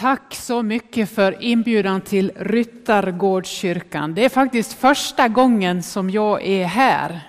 Tack 0.00 0.34
så 0.34 0.62
mycket 0.62 1.10
för 1.10 1.42
inbjudan 1.42 2.00
till 2.00 2.32
Ryttargårdskyrkan. 2.36 4.14
Det 4.14 4.24
är 4.24 4.28
faktiskt 4.28 4.72
första 4.72 5.28
gången 5.28 5.82
som 5.82 6.10
jag 6.10 6.46
är 6.46 6.64
här. 6.64 7.20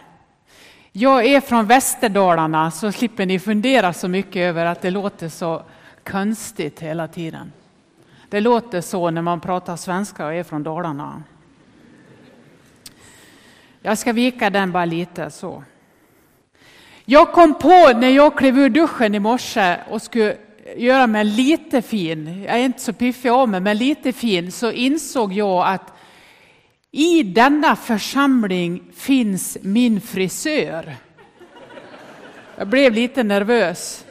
Jag 0.91 1.25
är 1.25 1.41
från 1.41 1.65
Västerdalarna 1.65 2.71
så 2.71 2.91
slipper 2.91 3.25
ni 3.25 3.39
fundera 3.39 3.93
så 3.93 4.07
mycket 4.07 4.35
över 4.35 4.65
att 4.65 4.81
det 4.81 4.91
låter 4.91 5.29
så 5.29 5.63
konstigt 6.03 6.79
hela 6.79 7.07
tiden. 7.07 7.51
Det 8.29 8.39
låter 8.39 8.81
så 8.81 9.09
när 9.09 9.21
man 9.21 9.39
pratar 9.39 9.75
svenska 9.75 10.25
och 10.25 10.33
är 10.33 10.43
från 10.43 10.63
Dalarna. 10.63 11.23
Jag 13.81 13.97
ska 13.97 14.13
vika 14.13 14.49
den 14.49 14.71
bara 14.71 14.85
lite 14.85 15.31
så. 15.31 15.63
Jag 17.05 17.33
kom 17.33 17.53
på 17.53 17.91
när 17.95 18.09
jag 18.09 18.37
klev 18.37 18.59
ur 18.59 18.69
duschen 18.69 19.15
i 19.15 19.19
morse 19.19 19.77
och 19.89 20.01
skulle 20.01 20.37
göra 20.75 21.07
mig 21.07 21.23
lite 21.23 21.81
fin, 21.81 22.43
jag 22.47 22.55
är 22.55 22.65
inte 22.65 22.79
så 22.79 22.93
piffig 22.93 23.29
av 23.29 23.49
mig, 23.49 23.61
men 23.61 23.77
lite 23.77 24.13
fin, 24.13 24.51
så 24.51 24.71
insåg 24.71 25.33
jag 25.33 25.67
att 25.67 25.93
i 26.91 27.23
denna 27.23 27.75
församling 27.75 28.83
finns 28.93 29.57
min 29.61 30.01
frisör. 30.01 30.95
Jag 32.55 32.67
blev 32.67 32.93
lite 32.93 33.23
nervös. 33.23 34.05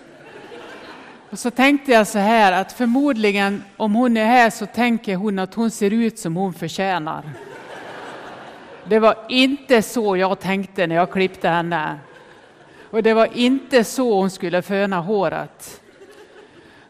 Och 1.31 1.39
så 1.39 1.51
tänkte 1.51 1.93
jag 1.93 2.07
så 2.07 2.19
här 2.19 2.53
att 2.53 2.73
förmodligen 2.73 3.65
om 3.77 3.95
hon 3.95 4.17
är 4.17 4.25
här 4.25 4.51
så 4.51 4.67
tänker 4.67 5.17
hon 5.17 5.39
att 5.39 5.55
hon 5.55 5.71
ser 5.71 5.91
ut 5.93 6.19
som 6.19 6.37
hon 6.37 6.55
förtjänar. 6.55 7.33
Det 8.89 8.99
var 8.99 9.15
inte 9.29 9.83
så 9.83 10.17
jag 10.17 10.41
tänkte 10.41 10.87
när 10.87 10.97
jag 10.97 11.11
klippte 11.11 11.49
henne. 11.49 11.99
Och 12.91 13.03
det 13.03 13.15
var 13.15 13.29
inte 13.35 13.85
så 13.85 14.15
hon 14.15 14.31
skulle 14.31 14.63
föna 14.63 15.01
håret. 15.01 15.81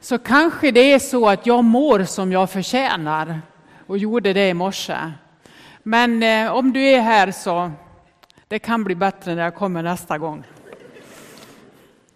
Så 0.01 0.19
kanske 0.19 0.71
det 0.71 0.93
är 0.93 0.99
så 0.99 1.29
att 1.29 1.47
jag 1.47 1.65
mår 1.65 2.05
som 2.05 2.33
jag 2.33 2.51
förtjänar 2.51 3.41
och 3.87 3.99
gjorde 3.99 4.33
det 4.33 4.49
i 4.49 4.55
morse. 4.55 4.97
Men 5.83 6.23
eh, 6.23 6.53
om 6.53 6.73
du 6.73 6.81
är 6.81 7.01
här 7.01 7.31
så 7.31 7.71
det 8.49 8.59
kan 8.59 8.85
bli 8.85 8.95
bättre 8.95 9.35
när 9.35 9.43
jag 9.43 9.55
kommer 9.55 9.83
nästa 9.83 10.19
gång. 10.19 10.45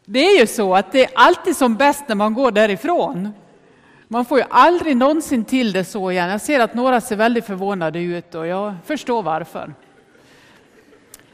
Det 0.05 0.19
är 0.19 0.41
ju 0.41 0.47
så 0.47 0.75
att 0.75 0.93
det 0.93 1.05
är 1.05 1.11
alltid 1.15 1.57
som 1.57 1.77
bäst 1.77 2.05
när 2.09 2.15
man 2.15 2.35
går 2.35 2.51
därifrån. 2.51 3.33
Man 4.09 4.25
får 4.25 4.39
ju 4.39 4.45
aldrig 4.51 4.97
någonsin 4.97 5.45
till 5.45 5.73
det 5.73 5.85
så 5.85 6.11
igen. 6.11 6.31
Jag 6.31 6.41
ser 6.41 6.61
att 6.61 6.75
några 6.75 7.01
ser 7.01 7.17
väldigt 7.17 7.47
förvånade 7.47 8.01
ut 8.01 8.35
och 8.35 8.47
jag 8.47 8.75
förstår 8.85 9.23
varför. 9.23 9.75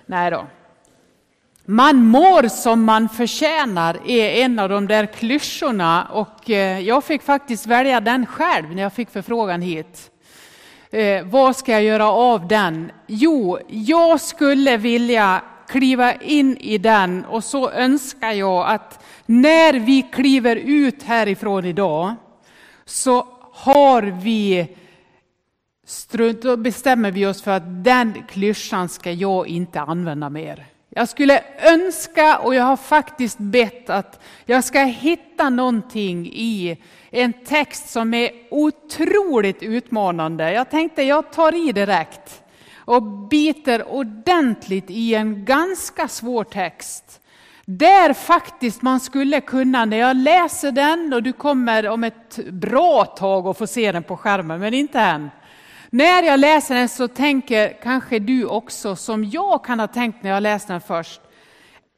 Nej 0.06 0.30
då. 0.30 0.46
Man 1.70 2.06
mår 2.06 2.48
som 2.48 2.84
man 2.84 3.08
förtjänar 3.08 3.98
är 4.06 4.44
en 4.44 4.58
av 4.58 4.68
de 4.68 4.86
där 4.86 5.06
klyschorna 5.06 6.04
och 6.04 6.50
eh, 6.50 6.80
jag 6.80 7.04
fick 7.04 7.22
faktiskt 7.22 7.66
välja 7.66 8.00
den 8.00 8.26
själv 8.26 8.74
när 8.74 8.82
jag 8.82 8.92
fick 8.92 9.10
förfrågan 9.10 9.62
hit. 9.62 10.10
Eh, 10.90 11.26
vad 11.26 11.56
ska 11.56 11.72
jag 11.72 11.82
göra 11.82 12.10
av 12.10 12.48
den? 12.48 12.90
Jo, 13.06 13.58
jag 13.68 14.20
skulle 14.20 14.76
vilja 14.76 15.42
kliva 15.68 16.14
in 16.14 16.56
i 16.56 16.78
den 16.78 17.24
och 17.24 17.44
så 17.44 17.70
önskar 17.70 18.32
jag 18.32 18.70
att 18.70 19.04
när 19.26 19.72
vi 19.72 20.02
kliver 20.02 20.56
ut 20.56 21.02
härifrån 21.02 21.64
idag 21.64 22.14
så 22.84 23.26
har 23.52 24.02
vi 24.02 24.68
strunt, 25.86 26.42
då 26.42 26.56
bestämmer 26.56 27.10
vi 27.10 27.26
oss 27.26 27.42
för 27.42 27.50
att 27.50 27.84
den 27.84 28.14
klyschan 28.28 28.88
ska 28.88 29.12
jag 29.12 29.48
inte 29.48 29.80
använda 29.80 30.30
mer. 30.30 30.66
Jag 30.92 31.08
skulle 31.08 31.42
önska, 31.58 32.38
och 32.38 32.54
jag 32.54 32.64
har 32.64 32.76
faktiskt 32.76 33.38
bett 33.38 33.90
att 33.90 34.20
jag 34.44 34.64
ska 34.64 34.80
hitta 34.80 35.50
någonting 35.50 36.26
i 36.26 36.78
en 37.10 37.32
text 37.32 37.90
som 37.90 38.14
är 38.14 38.30
otroligt 38.50 39.62
utmanande. 39.62 40.52
Jag 40.52 40.70
tänkte 40.70 41.02
jag 41.02 41.32
tar 41.32 41.68
i 41.68 41.72
direkt 41.72 42.42
och 42.74 43.02
biter 43.02 43.88
ordentligt 43.88 44.90
i 44.90 45.14
en 45.14 45.44
ganska 45.44 46.08
svår 46.08 46.44
text. 46.44 47.20
Där 47.64 48.12
faktiskt 48.12 48.82
man 48.82 49.00
skulle 49.00 49.40
kunna, 49.40 49.84
när 49.84 49.96
jag 49.96 50.16
läser 50.16 50.72
den, 50.72 51.12
och 51.12 51.22
du 51.22 51.32
kommer 51.32 51.88
om 51.88 52.04
ett 52.04 52.38
bra 52.50 53.04
tag 53.04 53.46
att 53.46 53.58
få 53.58 53.66
se 53.66 53.92
den 53.92 54.02
på 54.02 54.16
skärmen, 54.16 54.60
men 54.60 54.74
inte 54.74 55.00
än. 55.00 55.30
När 55.92 56.22
jag 56.22 56.40
läser 56.40 56.74
den 56.74 56.88
så 56.88 57.08
tänker 57.08 57.78
kanske 57.82 58.18
du 58.18 58.44
också 58.44 58.96
som 58.96 59.24
jag 59.24 59.64
kan 59.64 59.80
ha 59.80 59.86
tänkt 59.86 60.22
när 60.22 60.30
jag 60.30 60.42
läste 60.42 60.72
den 60.72 60.80
först. 60.80 61.20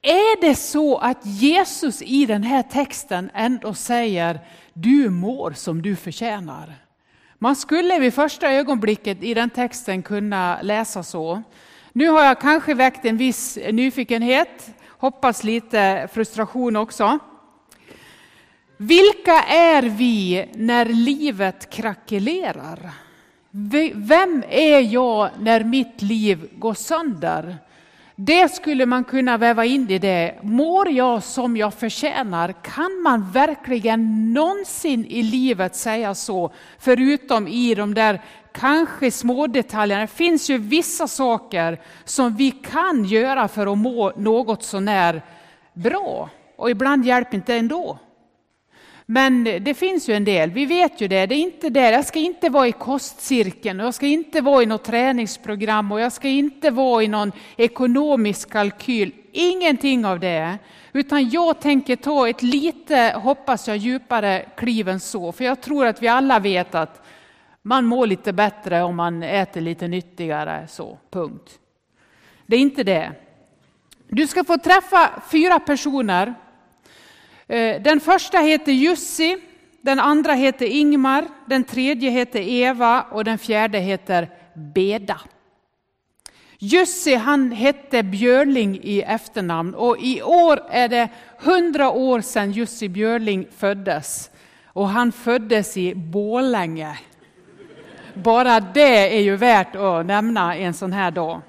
Är 0.03 0.41
det 0.41 0.55
så 0.55 0.99
att 0.99 1.27
Jesus 1.27 2.03
i 2.03 2.27
den 2.27 2.43
här 2.43 2.63
texten 2.63 3.31
ändå 3.35 3.75
säger 3.75 4.41
du 4.73 5.11
mår 5.11 5.53
som 5.53 5.83
du 5.83 5.97
förtjänar? 5.97 6.75
Man 7.39 7.57
skulle 7.57 7.99
vid 7.99 8.15
första 8.15 8.53
ögonblicket 8.53 9.23
i 9.23 9.35
den 9.35 9.51
texten 9.51 10.03
kunna 10.03 10.63
läsa 10.63 11.03
så. 11.03 11.43
Nu 11.93 12.09
har 12.09 12.25
jag 12.25 12.41
kanske 12.41 12.75
väckt 12.75 13.05
en 13.05 13.17
viss 13.17 13.59
nyfikenhet, 13.73 14.75
hoppas 14.89 15.45
lite 15.45 16.09
frustration 16.13 16.77
också. 16.77 17.19
Vilka 18.77 19.43
är 19.49 19.83
vi 19.83 20.49
när 20.55 20.85
livet 20.85 21.71
krackelerar? 21.71 22.93
Vem 23.95 24.45
är 24.49 24.81
jag 24.81 25.31
när 25.39 25.65
mitt 25.65 26.03
liv 26.03 26.49
går 26.53 26.75
sönder? 26.75 27.57
Det 28.17 28.49
skulle 28.53 28.87
man 28.87 29.05
kunna 29.05 29.37
väva 29.37 29.65
in 29.65 29.91
i 29.91 29.99
det. 29.99 30.39
Mår 30.43 30.91
jag 30.91 31.23
som 31.23 31.57
jag 31.57 31.75
förtjänar? 31.75 32.53
Kan 32.53 33.03
man 33.03 33.31
verkligen 33.31 34.33
någonsin 34.33 35.07
i 35.07 35.23
livet 35.23 35.77
säga 35.77 36.15
så? 36.15 36.53
Förutom 36.79 37.49
i 37.49 37.75
de 37.75 37.95
där 37.95 38.23
kanske 38.53 39.11
små 39.11 39.47
detaljerna. 39.47 40.01
Det 40.01 40.07
finns 40.07 40.51
ju 40.51 40.59
vissa 40.59 41.09
saker 41.09 41.81
som 42.05 42.37
vi 42.37 42.51
kan 42.51 43.05
göra 43.05 43.49
för 43.49 43.73
att 43.73 43.79
må 43.79 44.13
något 44.17 44.63
sånär 44.63 45.23
bra. 45.73 46.31
Och 46.57 46.71
ibland 46.71 47.07
hjälper 47.07 47.35
inte 47.37 47.55
ändå. 47.55 47.99
Men 49.07 49.45
det 49.45 49.75
finns 49.75 50.09
ju 50.09 50.15
en 50.15 50.25
del, 50.25 50.51
vi 50.51 50.67
vet 50.67 51.01
ju 51.01 51.09
det. 51.09 51.27
Det 51.27 51.35
är 51.35 51.39
inte 51.39 51.71
det. 51.71 51.91
Jag 51.91 52.05
ska 52.05 52.19
inte 52.19 52.49
vara 52.49 52.69
i 52.69 52.73
kostcirkeln 52.73 53.81
och 53.81 53.87
jag 53.87 53.95
ska 53.95 54.07
inte 54.07 54.41
vara 54.41 54.63
i 54.63 54.67
något 54.67 54.85
träningsprogram 54.85 55.93
och 55.93 56.01
jag 56.01 56.13
ska 56.13 56.29
inte 56.29 56.71
vara 56.71 57.03
i 57.03 57.09
någon 57.09 57.33
ekonomisk 57.57 58.51
kalkyl. 58.51 59.13
Ingenting 59.33 60.05
av 60.07 60.21
det. 60.21 60.59
Utan 60.93 61.31
jag 61.31 61.61
tänker 61.61 61.97
ta 61.97 62.29
ett 62.29 62.43
lite, 62.43 63.15
hoppas 63.23 63.69
jag, 63.69 63.77
djupare 63.77 64.47
kliv 64.57 64.89
än 64.89 65.01
så. 65.01 65.33
För 65.33 65.45
jag 65.45 65.61
tror 65.61 65.87
att 65.87 66.03
vi 66.03 66.09
alla 66.09 66.39
vet 66.39 66.75
att 66.75 67.07
man 67.63 67.85
mår 67.85 68.07
lite 68.07 68.33
bättre 68.33 68.83
om 68.83 68.97
man 68.97 69.23
äter 69.23 69.61
lite 69.61 69.89
nyttigare. 69.89 70.67
Så, 70.69 70.99
punkt. 71.11 71.59
Det 72.47 72.57
är 72.57 72.61
inte 72.61 72.85
det. 72.85 73.13
Du 74.09 74.27
ska 74.27 74.45
få 74.45 74.59
träffa 74.59 75.11
fyra 75.31 75.61
personer 75.61 76.35
Eh, 77.53 77.83
den 77.83 78.01
första 78.01 78.39
heter 78.39 78.73
Jussi, 78.73 79.37
den 79.81 80.01
andra 80.01 80.33
heter 80.33 80.67
Ingmar, 80.67 81.25
den 81.47 81.65
tredje 81.65 82.11
heter 82.11 82.41
Eva 82.41 83.03
och 83.03 83.25
den 83.25 83.39
fjärde 83.39 83.79
heter 83.79 84.31
Beda. 84.75 85.21
Jussi 86.59 87.15
han 87.15 87.53
hette 87.53 88.03
Björling 88.03 88.81
i 88.83 89.03
efternamn 89.03 89.75
och 89.75 89.97
i 90.01 90.23
år 90.23 90.63
är 90.71 90.89
det 90.89 91.09
hundra 91.39 91.91
år 91.91 92.21
sedan 92.21 92.53
Jussi 92.53 92.89
Björling 92.89 93.47
föddes. 93.57 94.31
Och 94.67 94.89
han 94.89 95.13
föddes 95.13 95.77
i 95.77 95.95
Bålänge. 95.95 96.99
Bara 98.15 98.61
det 98.61 99.17
är 99.17 99.21
ju 99.21 99.37
värt 99.37 99.77
att 99.77 100.07
nämna 100.07 100.57
en 100.57 100.75
sån 100.75 100.93
här 100.93 101.11
dag. 101.11 101.41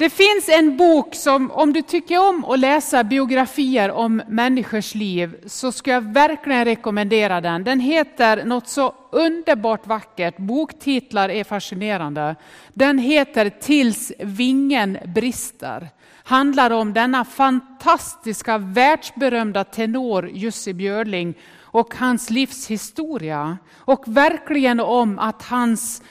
Det 0.00 0.10
finns 0.10 0.48
en 0.48 0.76
bok 0.76 1.14
som, 1.14 1.50
om 1.50 1.72
du 1.72 1.82
tycker 1.82 2.28
om 2.28 2.44
att 2.44 2.58
läsa 2.58 3.04
biografier 3.04 3.90
om 3.90 4.22
människors 4.28 4.94
liv, 4.94 5.36
så 5.46 5.72
ska 5.72 5.90
jag 5.90 6.12
verkligen 6.12 6.64
rekommendera 6.64 7.40
den. 7.40 7.64
Den 7.64 7.80
heter 7.80 8.44
något 8.44 8.68
så 8.68 8.94
underbart 9.12 9.86
vackert, 9.86 10.36
boktitlar 10.36 11.28
är 11.28 11.44
fascinerande. 11.44 12.36
Den 12.74 12.98
heter 12.98 13.50
Tills 13.50 14.12
vingen 14.18 14.98
brister. 15.04 15.88
Handlar 16.24 16.70
om 16.70 16.92
denna 16.92 17.24
fantastiska, 17.24 18.58
världsberömda 18.58 19.64
tenor 19.64 20.30
Jussi 20.32 20.74
Björling 20.74 21.34
och 21.60 21.94
hans 21.94 22.30
livshistoria. 22.30 23.58
Och 23.76 24.04
verkligen 24.06 24.80
om 24.80 25.18
att 25.18 25.42
hans 25.42 26.02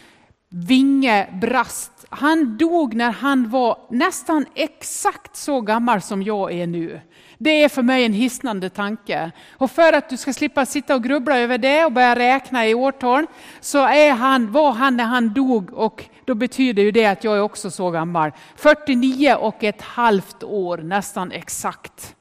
vinge 0.50 1.28
brast 1.42 2.00
han 2.10 2.58
dog 2.58 2.94
när 2.94 3.12
han 3.12 3.50
var 3.50 3.78
nästan 3.90 4.46
exakt 4.56 5.36
så 5.36 5.62
gammal 5.62 6.02
som 6.02 6.24
jag 6.24 6.54
är 6.54 6.68
nu. 6.68 7.02
Det 7.38 7.64
är 7.64 7.70
för 7.70 7.82
mig 7.82 8.06
en 8.06 8.14
hisnande 8.14 8.70
tanke. 8.70 9.32
Och 9.52 9.72
för 9.72 9.94
att 9.94 10.10
du 10.10 10.18
ska 10.18 10.34
slippa 10.34 10.66
sitta 10.66 10.96
och 10.96 11.04
grubbla 11.04 11.40
över 11.40 11.58
det 11.58 11.86
och 11.86 11.92
börja 11.92 12.16
räkna 12.16 12.68
i 12.68 12.74
årtal, 12.74 13.26
så 13.60 13.86
är 13.86 14.12
han, 14.12 14.52
var 14.52 14.72
han 14.72 14.98
när 14.98 15.04
han 15.04 15.34
dog 15.34 15.74
och 15.74 16.06
då 16.26 16.36
betyder 16.36 16.84
ju 16.84 16.92
det 16.92 17.06
att 17.06 17.24
jag 17.24 17.38
är 17.38 17.42
också 17.42 17.72
så 17.72 17.92
gammal. 17.92 18.32
49 18.56 19.36
och 19.36 19.64
ett 19.64 19.82
halvt 19.82 20.44
år, 20.44 20.78
nästan 20.78 21.32
exakt. 21.32 22.16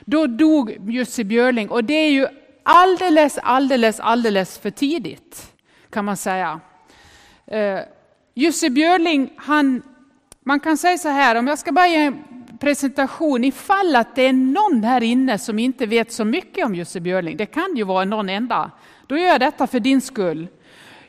Då 0.00 0.26
dog 0.26 0.90
Jussi 0.90 1.24
Björling 1.24 1.70
och 1.70 1.84
det 1.84 1.94
är 1.94 2.10
ju 2.10 2.26
alldeles, 2.62 3.38
alldeles, 3.38 4.00
alldeles 4.00 4.58
för 4.58 4.70
tidigt 4.70 5.52
kan 5.90 6.04
man 6.04 6.16
säga. 6.16 6.60
Eh, 7.46 7.80
Jussi 8.34 8.70
Björling, 8.70 9.32
han, 9.36 9.82
man 10.44 10.60
kan 10.60 10.76
säga 10.76 10.98
så 10.98 11.08
här, 11.08 11.36
om 11.36 11.46
jag 11.46 11.58
ska 11.58 11.72
bara 11.72 11.88
ge 11.88 11.96
en 11.96 12.24
presentation, 12.60 13.44
ifall 13.44 13.96
att 13.96 14.14
det 14.14 14.22
är 14.22 14.32
någon 14.32 14.84
här 14.84 15.02
inne 15.02 15.38
som 15.38 15.58
inte 15.58 15.86
vet 15.86 16.12
så 16.12 16.24
mycket 16.24 16.66
om 16.66 16.74
Jussi 16.74 17.00
Björling, 17.00 17.36
det 17.36 17.46
kan 17.46 17.76
ju 17.76 17.84
vara 17.84 18.04
någon 18.04 18.28
enda, 18.28 18.70
då 19.06 19.18
gör 19.18 19.26
jag 19.26 19.40
detta 19.40 19.66
för 19.66 19.80
din 19.80 20.00
skull. 20.00 20.48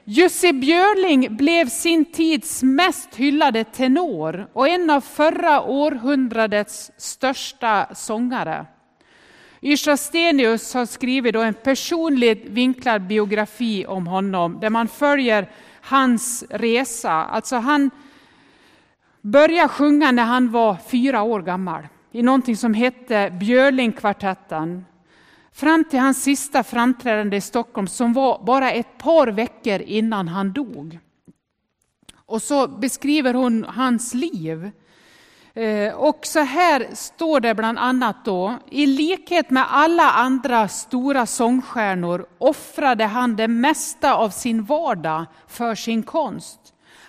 Jussi 0.04 0.54
Björling 0.54 1.38
blev 1.38 1.70
sin 1.70 2.06
tids 2.06 2.64
mest 2.64 3.16
hyllade 3.16 3.64
tenor 3.64 4.48
och 4.54 4.68
en 4.68 4.90
av 4.90 5.02
förra 5.02 5.62
århundradets 5.62 6.92
största 6.98 7.88
sångare. 7.96 8.66
Yrsa 9.62 9.98
Stenius 9.98 10.74
har 10.74 10.86
skrivit 10.86 11.36
en 11.36 11.54
personligt 11.54 12.46
vinklad 12.46 13.02
biografi 13.08 13.86
om 13.86 14.08
honom 14.08 14.60
där 14.60 14.70
man 14.70 14.88
följer 14.88 15.50
hans 15.86 16.44
resa. 16.50 17.12
Alltså 17.12 17.56
han 17.56 17.92
började 19.22 19.70
sjunga 19.70 20.12
när 20.12 20.24
han 20.24 20.52
var 20.52 20.78
fyra 20.88 21.22
år 21.24 21.42
gammal 21.42 21.88
i 22.12 22.22
någonting 22.22 22.58
som 22.58 22.74
hette 22.74 23.30
Björlingkvartetten. 23.40 24.86
Fram 25.52 25.84
till 25.84 26.00
hans 26.00 26.24
sista 26.24 26.64
framträdande 26.64 27.38
i 27.38 27.42
Stockholm 27.42 27.88
som 27.88 28.14
var 28.14 28.44
bara 28.46 28.72
ett 28.72 28.98
par 28.98 29.28
veckor 29.28 29.82
innan 29.82 30.28
han 30.28 30.54
dog. 30.54 31.00
Och 32.26 32.42
så 32.42 32.68
beskriver 32.68 33.34
hon 33.34 33.64
hans 33.64 34.14
liv. 34.14 34.72
Eh, 35.56 35.94
och 35.94 36.20
så 36.26 36.40
här 36.40 36.88
står 36.94 37.40
det 37.40 37.56
bland 37.56 37.80
annat 37.80 38.26
då, 38.26 38.60
i 38.70 38.86
likhet 38.86 39.50
med 39.50 39.66
alla 39.70 40.12
andra 40.12 40.68
stora 40.68 41.26
sångstjärnor 41.26 42.26
offrade 42.38 43.06
han 43.06 43.36
det 43.36 43.48
mesta 43.48 44.16
av 44.16 44.30
sin 44.30 44.64
vardag 44.64 45.26
för 45.48 45.76
sin 45.76 46.04
konst. 46.04 46.60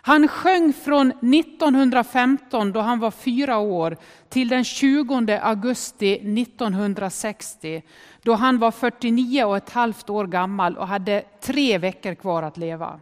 Han 0.02 0.28
sjöng 0.28 0.72
från 0.72 1.10
1915 1.10 2.72
då 2.72 2.80
han 2.80 3.00
var 3.00 3.10
fyra 3.10 3.58
år 3.58 3.96
till 4.28 4.48
den 4.48 4.64
20 4.64 5.38
augusti 5.42 6.12
1960 6.12 7.82
då 8.22 8.34
han 8.34 8.58
var 8.58 8.70
49 8.70 9.44
och 9.44 9.56
ett 9.56 9.70
halvt 9.70 10.10
år 10.10 10.26
gammal 10.26 10.76
och 10.76 10.88
hade 10.88 11.22
tre 11.40 11.78
veckor 11.78 12.14
kvar 12.14 12.42
att 12.42 12.56
leva. 12.56 13.00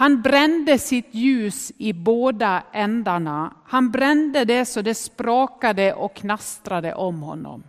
Han 0.00 0.22
brände 0.22 0.78
sitt 0.78 1.14
ljus 1.14 1.72
i 1.78 1.92
båda 1.92 2.62
ändarna. 2.72 3.52
Han 3.66 3.90
brände 3.90 4.44
det 4.44 4.64
så 4.64 4.82
det 4.82 4.94
sprakade 4.94 5.92
och 5.92 6.14
knastrade 6.14 6.94
om 6.94 7.22
honom. 7.22 7.62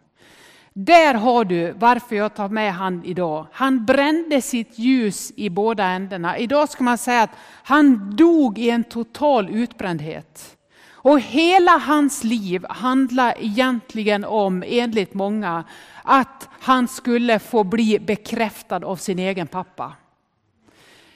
Där 0.73 1.13
har 1.13 1.45
du 1.45 1.71
varför 1.71 2.15
jag 2.15 2.35
tar 2.35 2.49
med 2.49 2.73
han 2.73 3.05
idag. 3.05 3.47
Han 3.51 3.85
brände 3.85 4.41
sitt 4.41 4.79
ljus 4.79 5.31
i 5.35 5.49
båda 5.49 5.83
ändarna. 5.83 6.37
Idag 6.37 6.69
ska 6.69 6.83
man 6.83 6.97
säga 6.97 7.21
att 7.21 7.35
han 7.63 8.15
dog 8.15 8.59
i 8.59 8.69
en 8.69 8.83
total 8.83 9.49
utbrändhet. 9.49 10.57
Och 10.91 11.19
hela 11.19 11.71
hans 11.71 12.23
liv 12.23 12.65
handlar 12.69 13.33
egentligen 13.39 14.25
om, 14.25 14.63
enligt 14.67 15.13
många, 15.13 15.63
att 16.03 16.49
han 16.59 16.87
skulle 16.87 17.39
få 17.39 17.63
bli 17.63 17.99
bekräftad 17.99 18.85
av 18.85 18.95
sin 18.95 19.19
egen 19.19 19.47
pappa. 19.47 19.93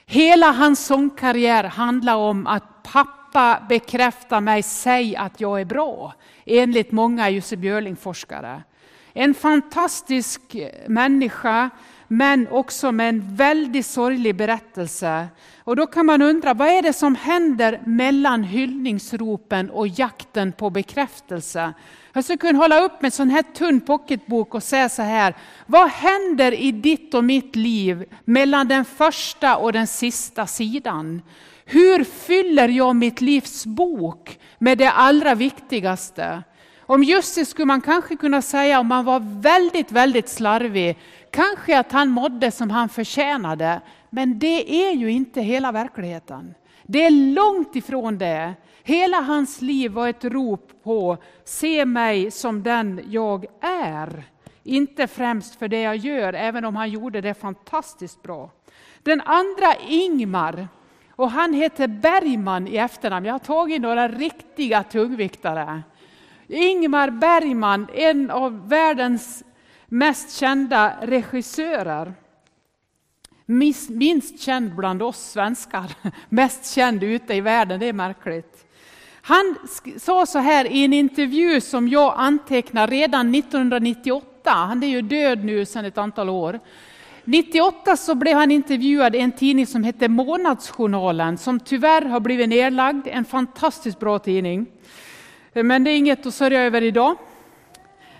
Hela 0.05 0.51
hans 0.51 0.85
sångkarriär 0.85 1.63
handlar 1.63 2.15
om 2.15 2.47
att 2.47 2.83
pappa 2.83 3.65
bekräftar 3.69 4.41
mig, 4.41 4.63
säg 4.63 5.15
att 5.15 5.41
jag 5.41 5.61
är 5.61 5.65
bra. 5.65 6.13
Enligt 6.45 6.91
många 6.91 7.29
Jussi 7.29 7.57
Björling-forskare. 7.57 8.63
En 9.13 9.33
fantastisk 9.33 10.55
eh, 10.55 10.69
människa, 10.87 11.69
men 12.07 12.47
också 12.47 12.91
med 12.91 13.09
en 13.09 13.35
väldigt 13.35 13.85
sorglig 13.85 14.35
berättelse. 14.35 15.27
Och 15.63 15.75
då 15.75 15.87
kan 15.87 16.05
man 16.05 16.21
undra, 16.21 16.53
vad 16.53 16.67
är 16.67 16.81
det 16.81 16.93
som 16.93 17.15
händer 17.15 17.81
mellan 17.85 18.43
hyllningsropen 18.43 19.69
och 19.69 19.87
jakten 19.87 20.51
på 20.51 20.69
bekräftelse? 20.69 21.73
Jag 22.13 22.23
skulle 22.23 22.37
kunna 22.37 22.59
hålla 22.59 22.79
upp 22.79 23.01
med 23.01 23.07
en 23.07 23.11
sån 23.11 23.29
här 23.29 23.43
tunn 23.43 23.81
pocketbok 23.81 24.55
och 24.55 24.63
säga 24.63 24.89
så 24.89 25.01
här, 25.01 25.35
vad 25.65 25.89
händer 25.89 26.51
i 26.51 26.71
ditt 26.71 27.13
och 27.13 27.23
mitt 27.23 27.55
liv 27.55 28.05
mellan 28.25 28.67
den 28.67 28.85
första 28.85 29.57
och 29.57 29.73
den 29.73 29.87
sista 29.87 30.47
sidan? 30.47 31.21
Hur 31.65 32.03
fyller 32.03 32.69
jag 32.69 32.95
mitt 32.95 33.21
livs 33.21 33.65
bok 33.65 34.39
med 34.59 34.77
det 34.77 34.91
allra 34.91 35.35
viktigaste? 35.35 36.43
Om 36.87 37.03
Jussi 37.03 37.45
skulle 37.45 37.65
man 37.65 37.81
kanske 37.81 38.15
kunna 38.15 38.41
säga, 38.41 38.79
om 38.79 38.87
man 38.87 39.05
var 39.05 39.41
väldigt, 39.41 39.91
väldigt 39.91 40.29
slarvig, 40.29 40.97
kanske 41.31 41.79
att 41.79 41.91
han 41.91 42.09
mådde 42.09 42.51
som 42.51 42.69
han 42.69 42.89
förtjänade. 42.89 43.81
Men 44.09 44.39
det 44.39 44.87
är 44.87 44.91
ju 44.91 45.11
inte 45.11 45.41
hela 45.41 45.71
verkligheten. 45.71 46.55
Det 46.83 47.05
är 47.05 47.11
långt 47.11 47.75
ifrån 47.75 48.17
det. 48.17 48.53
Hela 48.83 49.21
hans 49.21 49.61
liv 49.61 49.91
var 49.91 50.07
ett 50.07 50.25
rop 50.25 50.83
på, 50.83 51.17
se 51.43 51.85
mig 51.85 52.31
som 52.31 52.63
den 52.63 53.01
jag 53.09 53.45
är. 53.61 54.23
Inte 54.63 55.07
främst 55.07 55.55
för 55.55 55.67
det 55.67 55.81
jag 55.81 55.95
gör, 55.95 56.33
även 56.33 56.65
om 56.65 56.75
han 56.75 56.89
gjorde 56.89 57.21
det 57.21 57.33
fantastiskt 57.33 58.23
bra. 58.23 58.49
Den 59.03 59.21
andra 59.21 59.75
Ingmar, 59.87 60.67
och 61.09 61.31
han 61.31 61.53
heter 61.53 61.87
Bergman 61.87 62.67
i 62.67 62.77
efternamn. 62.77 63.25
Jag 63.25 63.33
har 63.33 63.39
tagit 63.39 63.81
några 63.81 64.07
riktiga 64.07 64.83
tungviktare. 64.83 65.83
Ingmar 66.47 67.09
Bergman, 67.09 67.87
en 67.93 68.31
av 68.31 68.69
världens 68.69 69.43
mest 69.87 70.37
kända 70.37 70.93
regissörer. 71.01 72.13
Minst 73.89 74.39
känd 74.39 74.75
bland 74.75 75.01
oss 75.01 75.31
svenskar, 75.31 75.91
mest 76.29 76.73
känd 76.75 77.03
ute 77.03 77.33
i 77.33 77.41
världen, 77.41 77.79
det 77.79 77.85
är 77.85 77.93
märkligt. 77.93 78.65
Han 79.21 79.55
sa 79.97 80.25
så 80.25 80.39
här 80.39 80.65
i 80.65 80.85
en 80.85 80.93
intervju 80.93 81.61
som 81.61 81.87
jag 81.87 82.13
antecknade 82.17 82.91
redan 82.91 83.35
1998, 83.35 84.51
han 84.51 84.83
är 84.83 84.87
ju 84.87 85.01
död 85.01 85.45
nu 85.45 85.65
sedan 85.65 85.85
ett 85.85 85.97
antal 85.97 86.29
år. 86.29 86.59
98 87.23 87.97
så 87.97 88.15
blev 88.15 88.37
han 88.37 88.51
intervjuad 88.51 89.15
i 89.15 89.19
en 89.19 89.31
tidning 89.31 89.67
som 89.67 89.83
hette 89.83 90.07
Månadsjournalen 90.07 91.37
som 91.37 91.59
tyvärr 91.59 92.01
har 92.01 92.19
blivit 92.19 92.49
nedlagd, 92.49 93.07
en 93.07 93.25
fantastiskt 93.25 93.99
bra 93.99 94.19
tidning. 94.19 94.67
Men 95.63 95.83
det 95.83 95.91
är 95.91 95.97
inget 95.97 96.25
att 96.25 96.33
sörja 96.33 96.61
över 96.61 96.81
idag. 96.81 97.17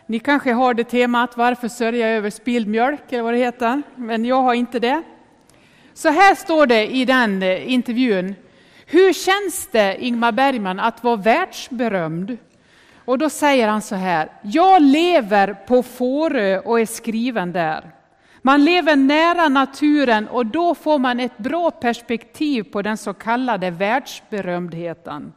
Ni 0.05 0.19
kanske 0.19 0.51
har 0.51 0.73
det 0.73 0.83
temat, 0.83 1.37
varför 1.37 1.67
sörja 1.67 2.09
över 2.09 2.29
spilld 2.29 2.67
mjölk 2.67 3.11
eller 3.13 3.23
vad 3.23 3.33
det 3.33 3.37
heter, 3.37 3.81
men 3.95 4.25
jag 4.25 4.41
har 4.41 4.53
inte 4.53 4.79
det. 4.79 5.03
Så 5.93 6.09
här 6.09 6.35
står 6.35 6.67
det 6.67 6.87
i 6.87 7.05
den 7.05 7.43
eh, 7.43 7.71
intervjun. 7.71 8.35
Hur 8.85 9.13
känns 9.13 9.67
det, 9.71 10.05
Ingmar 10.05 10.31
Bergman, 10.31 10.79
att 10.79 11.03
vara 11.03 11.15
världsberömd? 11.15 12.37
Och 13.05 13.17
då 13.17 13.29
säger 13.29 13.67
han 13.67 13.81
så 13.81 13.95
här, 13.95 14.31
jag 14.41 14.81
lever 14.81 15.53
på 15.53 15.83
Fårö 15.83 16.59
och 16.59 16.79
är 16.79 16.85
skriven 16.85 17.51
där. 17.51 17.91
Man 18.41 18.65
lever 18.65 18.95
nära 18.95 19.49
naturen 19.49 20.27
och 20.27 20.45
då 20.45 20.75
får 20.75 20.99
man 20.99 21.19
ett 21.19 21.37
bra 21.37 21.71
perspektiv 21.71 22.63
på 22.63 22.81
den 22.81 22.97
så 22.97 23.13
kallade 23.13 23.71
världsberömdheten. 23.71 25.33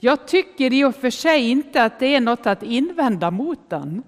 Jag 0.00 0.28
tycker 0.28 0.72
i 0.72 0.84
och 0.84 0.94
för 0.94 1.10
sig 1.10 1.50
inte 1.50 1.82
att 1.82 1.98
det 1.98 2.14
är 2.14 2.20
något 2.20 2.46
att 2.46 2.62
invända 2.62 3.30
mot 3.30 3.70
den. 3.70 4.02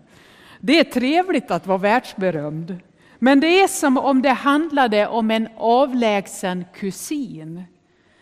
Det 0.60 0.80
är 0.80 0.84
trevligt 0.84 1.50
att 1.50 1.66
vara 1.66 1.78
världsberömd. 1.78 2.78
Men 3.18 3.40
det 3.40 3.60
är 3.60 3.68
som 3.68 3.98
om 3.98 4.22
det 4.22 4.30
handlade 4.30 5.06
om 5.06 5.30
en 5.30 5.48
avlägsen 5.56 6.64
kusin. 6.74 7.64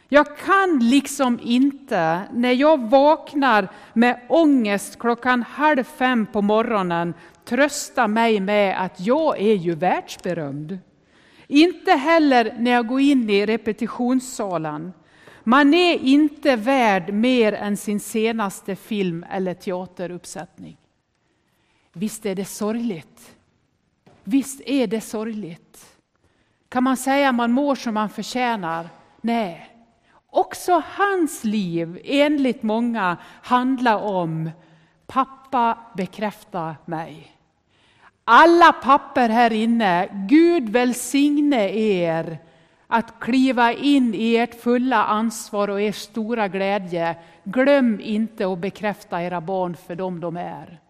Jag 0.09 0.39
kan 0.39 0.79
liksom 0.83 1.41
inte, 1.43 2.21
när 2.33 2.53
jag 2.53 2.91
vaknar 2.91 3.69
med 3.93 4.21
ångest 4.29 4.99
klockan 4.99 5.43
halv 5.43 5.85
fem 5.85 6.27
på 6.27 6.43
morgonen, 6.43 7.15
trösta 7.45 8.09
mig 8.09 8.41
med 8.41 8.85
att 8.85 9.01
jag 9.01 9.41
är 9.41 9.55
ju 9.55 9.75
världsberömd. 9.75 10.79
Inte 11.47 11.91
heller 11.91 12.55
när 12.59 12.71
jag 12.71 12.87
går 12.87 13.01
in 13.01 13.31
i 13.31 13.47
repetitionssalen. 13.47 14.93
Man 15.49 15.75
är 15.75 15.99
inte 15.99 16.57
värd 16.57 17.13
mer 17.13 17.53
än 17.53 17.77
sin 17.77 18.01
senaste 18.01 18.77
film 18.77 19.25
eller 19.31 19.55
teateruppsättning. 19.55 20.77
Visst 21.93 22.27
är 22.27 22.35
det 22.35 22.45
sorgligt? 22.45 23.37
Visst 24.25 24.61
är 24.67 24.87
det 24.87 25.01
sorgligt? 25.01 25.97
Kan 26.69 26.85
man 26.85 26.97
säga 26.97 27.29
att 27.29 27.35
man 27.35 27.53
mår 27.53 27.75
som 27.75 27.95
man 27.95 28.11
förtjänar? 28.11 28.89
Nej. 29.21 29.71
Också 30.31 30.83
hans 30.87 31.45
liv, 31.45 32.01
enligt 32.05 32.63
många, 32.63 33.17
handlar 33.43 33.97
om 33.97 34.51
pappa 35.07 35.79
bekräfta 35.97 36.77
mig. 36.85 37.37
Alla 38.25 38.73
papper 38.73 39.29
här 39.29 39.53
inne, 39.53 40.09
Gud 40.29 40.69
välsigne 40.69 41.71
er 41.71 42.39
att 42.91 43.21
kliva 43.21 43.73
in 43.73 44.15
i 44.15 44.37
ert 44.37 44.61
fulla 44.61 45.05
ansvar 45.05 45.69
och 45.69 45.81
er 45.81 45.93
stora 45.93 46.49
glädje. 46.49 47.17
Glöm 47.45 48.01
inte 48.01 48.53
att 48.53 48.59
bekräfta 48.59 49.23
era 49.23 49.41
barn 49.41 49.77
för 49.77 49.95
dem 49.95 50.21
de 50.21 50.37
är. 50.37 50.81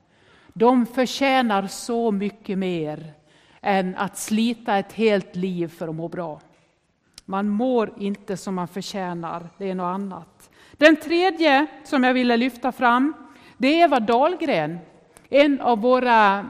De 0.52 0.86
förtjänar 0.86 1.66
så 1.66 2.12
mycket 2.12 2.58
mer 2.58 3.12
än 3.60 3.96
att 3.96 4.18
slita 4.18 4.76
ett 4.76 4.92
helt 4.92 5.36
liv 5.36 5.68
för 5.68 5.88
att 5.88 5.94
må 5.94 6.08
bra. 6.08 6.40
Man 7.24 7.48
mår 7.48 7.92
inte 7.98 8.36
som 8.36 8.54
man 8.54 8.68
förtjänar, 8.68 9.48
det 9.58 9.70
är 9.70 9.74
något 9.74 9.94
annat. 9.94 10.50
Den 10.72 10.96
tredje 10.96 11.66
som 11.84 12.04
jag 12.04 12.14
ville 12.14 12.36
lyfta 12.36 12.72
fram, 12.72 13.14
det 13.56 13.68
är 13.68 13.84
Eva 13.84 14.00
Dahlgren, 14.00 14.78
en 15.28 15.60
av 15.60 15.80
våra 15.80 16.46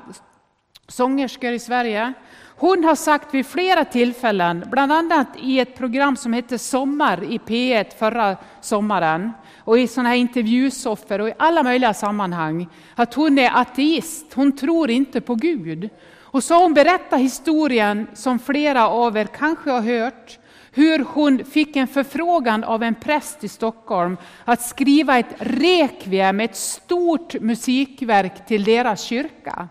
sångerskor 0.89 1.53
i 1.53 1.59
Sverige. 1.59 2.13
Hon 2.61 2.85
har 2.85 2.95
sagt 2.95 3.35
vid 3.35 3.47
flera 3.47 3.85
tillfällen, 3.85 4.65
bland 4.71 4.93
annat 4.93 5.29
i 5.43 5.61
ett 5.61 5.77
program 5.77 6.17
som 6.17 6.33
hette 6.33 6.59
Sommar 6.59 7.25
i 7.25 7.39
P1 7.39 7.99
förra 7.99 8.37
sommaren 8.61 9.33
och 9.65 9.79
i 9.79 9.87
sådana 9.87 10.09
här 10.09 10.17
intervjusoffer 10.17 11.21
och 11.21 11.29
i 11.29 11.33
alla 11.37 11.63
möjliga 11.63 11.95
sammanhang, 11.95 12.69
att 12.95 13.15
hon 13.15 13.39
är 13.39 13.61
ateist. 13.61 14.35
Hon 14.35 14.57
tror 14.57 14.91
inte 14.91 15.21
på 15.21 15.35
Gud. 15.35 15.89
Och 16.21 16.45
så 16.45 16.55
har 16.55 16.63
hon 16.63 16.75
berättat 16.75 17.21
historien 17.21 18.07
som 18.15 18.39
flera 18.39 18.89
av 18.89 19.17
er 19.17 19.25
kanske 19.25 19.71
har 19.71 19.81
hört, 19.81 20.39
hur 20.73 21.05
hon 21.05 21.45
fick 21.45 21.77
en 21.77 21.89
förfrågan 21.89 22.65
av 22.65 22.83
en 22.83 22.95
präst 22.95 23.45
i 23.45 23.49
Stockholm 23.49 24.17
att 24.45 24.63
skriva 24.63 25.19
ett 25.19 25.35
rekviem, 25.39 26.41
ett 26.41 26.57
stort 26.57 27.41
musikverk 27.41 28.47
till 28.47 28.65
deras 28.65 29.03
kyrka. 29.03 29.69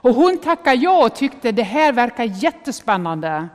Och 0.00 0.14
hon 0.14 0.38
tackade 0.38 0.76
ja 0.76 1.06
och 1.06 1.14
tyckte 1.14 1.52
det 1.52 1.62
här 1.62 1.92
verkar 1.92 2.24
jättespännande. 2.24 3.48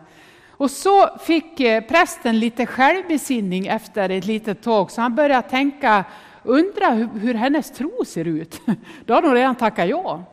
Och 0.52 0.72
så 0.72 1.18
fick 1.18 1.60
eh, 1.60 1.84
prästen 1.84 2.40
lite 2.40 2.66
självbesinning 2.66 3.68
efter 3.68 4.10
ett 4.10 4.26
litet 4.26 4.62
tag, 4.62 4.92
så 4.92 5.02
han 5.02 5.16
började 5.16 5.50
tänka, 5.50 6.06
undra 6.44 6.90
hur 6.90 7.34
hennes 7.34 7.72
tro 7.72 8.06
ser 8.06 8.28
ut. 8.28 8.62
Då 9.06 9.14
hade 9.14 9.28
hon 9.28 9.36
redan 9.36 9.56
tackat 9.56 9.90
ja. 9.90 10.24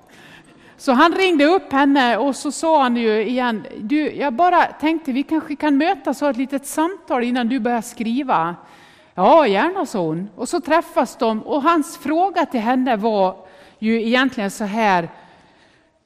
Så 0.77 0.93
han 0.93 1.15
ringde 1.15 1.45
upp 1.45 1.73
henne 1.73 2.17
och 2.17 2.37
så 2.37 2.53
sa 2.53 2.83
han 2.83 2.97
ju 2.97 3.23
igen, 3.23 3.67
du, 3.79 4.13
jag 4.13 4.33
bara 4.33 4.65
tänkte 4.65 5.13
vi 5.13 5.23
kanske 5.23 5.57
kan 5.57 5.77
mötas 5.77 6.23
och 6.23 6.27
ha 6.27 6.31
ett 6.31 6.37
litet 6.37 6.67
samtal 6.67 7.25
innan 7.25 7.49
du 7.49 7.61
börjar 7.61 7.81
skriva. 7.81 8.57
Ja, 9.15 9.47
gärna, 9.47 9.87
sa 9.87 9.99
hon. 9.99 10.29
Och 10.37 10.49
så 10.49 10.61
träffas 10.61 11.17
de 11.17 11.43
och 11.43 11.63
hans 11.63 11.99
fråga 11.99 12.47
till 12.47 12.61
henne 12.61 12.97
var 12.97 13.37
ju 13.79 14.07
egentligen 14.07 14.51
så 14.51 14.65
här, 14.65 15.09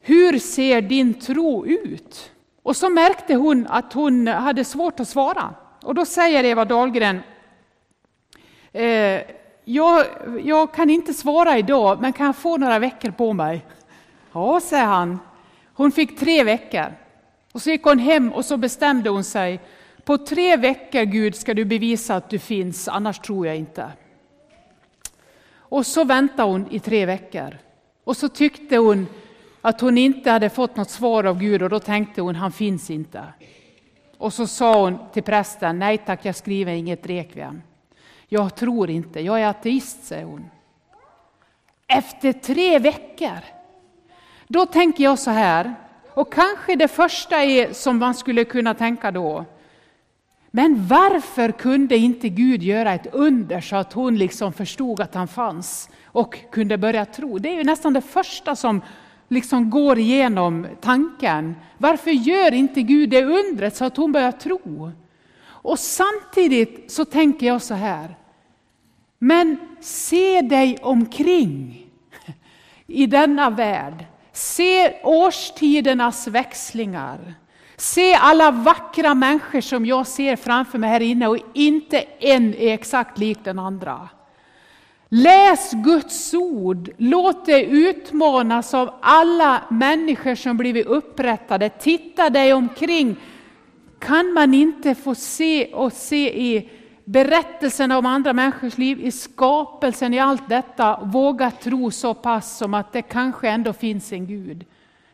hur 0.07 0.39
ser 0.39 0.83
din 0.83 1.15
tro 1.15 1.67
ut? 1.67 2.31
Och 2.63 2.77
så 2.77 2.91
märkte 2.91 3.35
hon 3.35 3.67
att 3.67 3.93
hon 3.93 4.27
hade 4.27 4.65
svårt 4.65 5.01
att 5.01 5.09
svara. 5.09 5.55
Och 5.83 5.95
då 5.95 6.05
säger 6.05 6.45
Eva 6.45 6.65
Dahlgren, 6.65 7.21
eh, 8.73 9.21
jag, 9.65 10.07
jag 10.43 10.75
kan 10.75 10.91
inte 10.91 11.15
svara 11.15 11.59
idag, 11.59 12.01
men 12.01 12.13
kan 12.13 12.27
jag 12.27 12.37
få 12.37 12.57
några 12.57 12.79
veckor 12.79 13.11
på 13.11 13.33
mig? 13.33 13.67
Ja, 14.33 14.61
säger 14.61 14.85
han. 14.85 15.19
Hon 15.75 15.93
fick 15.93 16.19
tre 16.19 16.45
veckor. 16.45 16.93
Och 17.53 17.63
så 17.63 17.71
gick 17.71 17.85
hon 17.85 17.99
hem 17.99 18.33
och 18.33 18.45
så 18.45 18.57
bestämde 18.57 19.11
hon 19.11 19.25
sig. 19.25 19.61
På 20.05 20.19
tre 20.19 20.57
veckor, 20.57 21.03
Gud, 21.03 21.35
ska 21.35 21.55
du 21.55 21.65
bevisa 21.65 22.17
att 22.17 22.31
du 22.31 22.39
finns, 22.39 22.89
annars 22.89 23.19
tror 23.19 23.47
jag 23.47 23.57
inte. 23.57 23.93
Och 25.55 25.87
så 25.87 26.05
väntade 26.05 26.51
hon 26.51 26.67
i 26.71 26.81
tre 26.81 27.07
veckor. 27.07 27.59
Och 28.05 28.17
så 28.17 28.29
tyckte 28.29 28.77
hon 28.77 29.07
att 29.65 29.81
hon 29.81 29.99
inte 29.99 30.31
hade 30.31 30.51
fått 30.51 30.77
något 30.77 30.91
svar 30.91 31.25
av 31.25 31.39
Gud 31.39 31.63
och 31.63 31.71
då 31.71 31.81
tänkte 31.81 32.21
hon, 32.21 32.35
han 32.35 32.53
finns 32.53 32.91
inte. 32.91 33.25
Och 34.19 34.33
så 34.33 34.47
sa 34.47 34.83
hon 34.83 34.99
till 35.13 35.23
prästen, 35.23 35.79
nej 35.79 35.99
tack, 35.99 36.25
jag 36.25 36.37
skriver 36.37 36.73
inget 36.73 37.07
rekviem. 37.07 37.63
Jag 38.29 38.55
tror 38.55 38.91
inte, 38.91 39.21
jag 39.21 39.41
är 39.41 39.47
ateist, 39.47 40.05
säger 40.05 40.25
hon. 40.25 40.51
Efter 41.87 42.33
tre 42.33 42.79
veckor 42.79 43.39
då 44.49 44.67
tänker 44.67 45.05
jag 45.05 45.19
så 45.19 45.31
här, 45.31 45.75
och 46.09 46.33
kanske 46.33 46.77
det 46.77 46.89
första 46.89 47.43
är 47.43 47.73
som 47.73 47.99
man 47.99 48.15
skulle 48.15 48.45
kunna 48.45 48.75
tänka 48.75 49.11
då. 49.11 49.45
Men 50.51 50.87
varför 50.87 51.53
kunde 51.53 51.97
inte 51.97 52.29
Gud 52.29 52.63
göra 52.63 52.93
ett 52.93 53.07
under 53.13 53.61
så 53.61 53.77
att 53.77 53.93
hon 53.93 54.17
liksom 54.17 54.53
förstod 54.53 55.01
att 55.01 55.15
han 55.15 55.29
fanns 55.29 55.91
och 56.05 56.39
kunde 56.51 56.79
börja 56.79 57.05
tro? 57.05 57.39
Det 57.39 57.49
är 57.49 57.55
ju 57.55 57.65
nästan 57.65 57.93
det 57.93 58.01
första 58.01 58.57
som 58.57 58.83
liksom 59.35 59.71
går 59.71 59.99
igenom 59.99 60.67
tanken. 60.81 61.55
Varför 61.79 62.11
gör 62.11 62.55
inte 62.55 62.83
Gud 62.83 63.11
det 63.11 63.25
undret 63.25 63.77
så 63.77 63.85
att 63.85 63.97
hon 63.97 64.13
börjar 64.13 64.33
tro? 64.33 64.93
Och 65.47 65.79
samtidigt 65.79 66.93
så 66.93 67.05
tänker 67.05 67.47
jag 67.47 67.63
så 67.63 67.75
här. 67.75 68.17
Men 69.19 69.57
se 69.81 70.41
dig 70.41 70.79
omkring 70.83 71.87
i 72.87 73.07
denna 73.07 73.51
värld. 73.51 74.05
Se 74.33 75.03
årstidernas 75.03 76.27
växlingar. 76.27 77.35
Se 77.77 78.15
alla 78.15 78.51
vackra 78.51 79.15
människor 79.15 79.61
som 79.61 79.87
jag 79.87 80.07
ser 80.07 80.37
framför 80.37 80.79
mig 80.79 80.91
här 80.91 81.01
inne 81.01 81.27
och 81.27 81.39
inte 81.55 82.05
en 82.19 82.55
är 82.55 82.75
exakt 82.75 83.19
lik 83.19 83.39
den 83.45 83.59
andra. 83.59 84.09
Läs 85.17 85.73
Guds 85.73 86.35
ord, 86.35 86.91
låt 86.97 87.47
dig 87.47 87.65
utmanas 87.71 88.75
av 88.75 88.95
alla 89.01 89.63
människor 89.71 90.35
som 90.35 90.57
blivit 90.57 90.87
upprättade. 90.87 91.69
Titta 91.69 92.31
dig 92.31 92.53
omkring. 92.53 93.17
Kan 93.99 94.33
man 94.33 94.55
inte 94.55 94.95
få 94.95 95.15
se 95.15 95.73
och 95.73 95.93
se 95.93 96.41
i 96.41 96.69
berättelsen 97.05 97.93
om 97.93 98.07
andra 98.07 98.33
människors 98.33 98.79
liv, 98.79 99.01
i 99.01 99.11
skapelsen, 99.11 100.15
i 100.15 100.19
allt 100.19 100.49
detta, 100.49 101.01
våga 101.05 101.51
tro 101.51 101.91
så 101.91 102.15
pass 102.15 102.59
som 102.59 102.75
att 102.75 102.93
det 102.93 103.03
kanske 103.03 103.49
ändå 103.49 103.73
finns 103.73 104.13
en 104.13 104.27
Gud. 104.27 104.65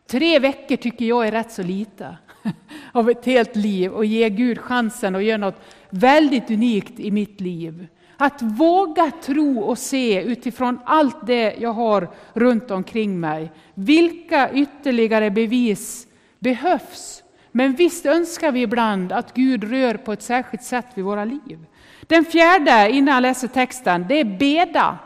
Tre 0.06 0.38
veckor 0.38 0.76
tycker 0.76 1.04
jag 1.04 1.26
är 1.26 1.32
rätt 1.32 1.52
så 1.52 1.62
lite 1.62 2.16
av 2.92 3.10
ett 3.10 3.26
helt 3.26 3.56
liv 3.56 3.92
och 3.92 4.04
ge 4.04 4.28
Gud 4.28 4.58
chansen 4.58 5.14
att 5.14 5.24
göra 5.24 5.38
något 5.38 5.62
väldigt 5.90 6.50
unikt 6.50 7.00
i 7.00 7.10
mitt 7.10 7.40
liv. 7.40 7.86
Att 8.22 8.42
våga 8.42 9.10
tro 9.22 9.60
och 9.60 9.78
se 9.78 10.22
utifrån 10.22 10.78
allt 10.84 11.26
det 11.26 11.54
jag 11.58 11.72
har 11.72 12.08
runt 12.32 12.70
omkring 12.70 13.20
mig. 13.20 13.52
Vilka 13.74 14.52
ytterligare 14.52 15.30
bevis 15.30 16.06
behövs? 16.38 17.22
Men 17.52 17.72
visst 17.72 18.06
önskar 18.06 18.52
vi 18.52 18.60
ibland 18.62 19.12
att 19.12 19.34
Gud 19.34 19.64
rör 19.64 19.94
på 19.94 20.12
ett 20.12 20.22
särskilt 20.22 20.62
sätt 20.62 20.86
vid 20.94 21.04
våra 21.04 21.24
liv. 21.24 21.58
Den 22.02 22.24
fjärde, 22.24 22.90
innan 22.90 23.14
jag 23.14 23.22
läser 23.22 23.48
texten, 23.48 24.06
det 24.08 24.20
är 24.20 24.38
beda. 24.38 24.98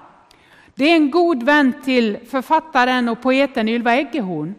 Det 0.74 0.84
är 0.84 0.96
en 0.96 1.10
god 1.10 1.42
vän 1.42 1.72
till 1.84 2.18
författaren 2.30 3.08
och 3.08 3.22
poeten 3.22 3.68
Ylva 3.68 3.94
Eggehorn. 3.94 4.54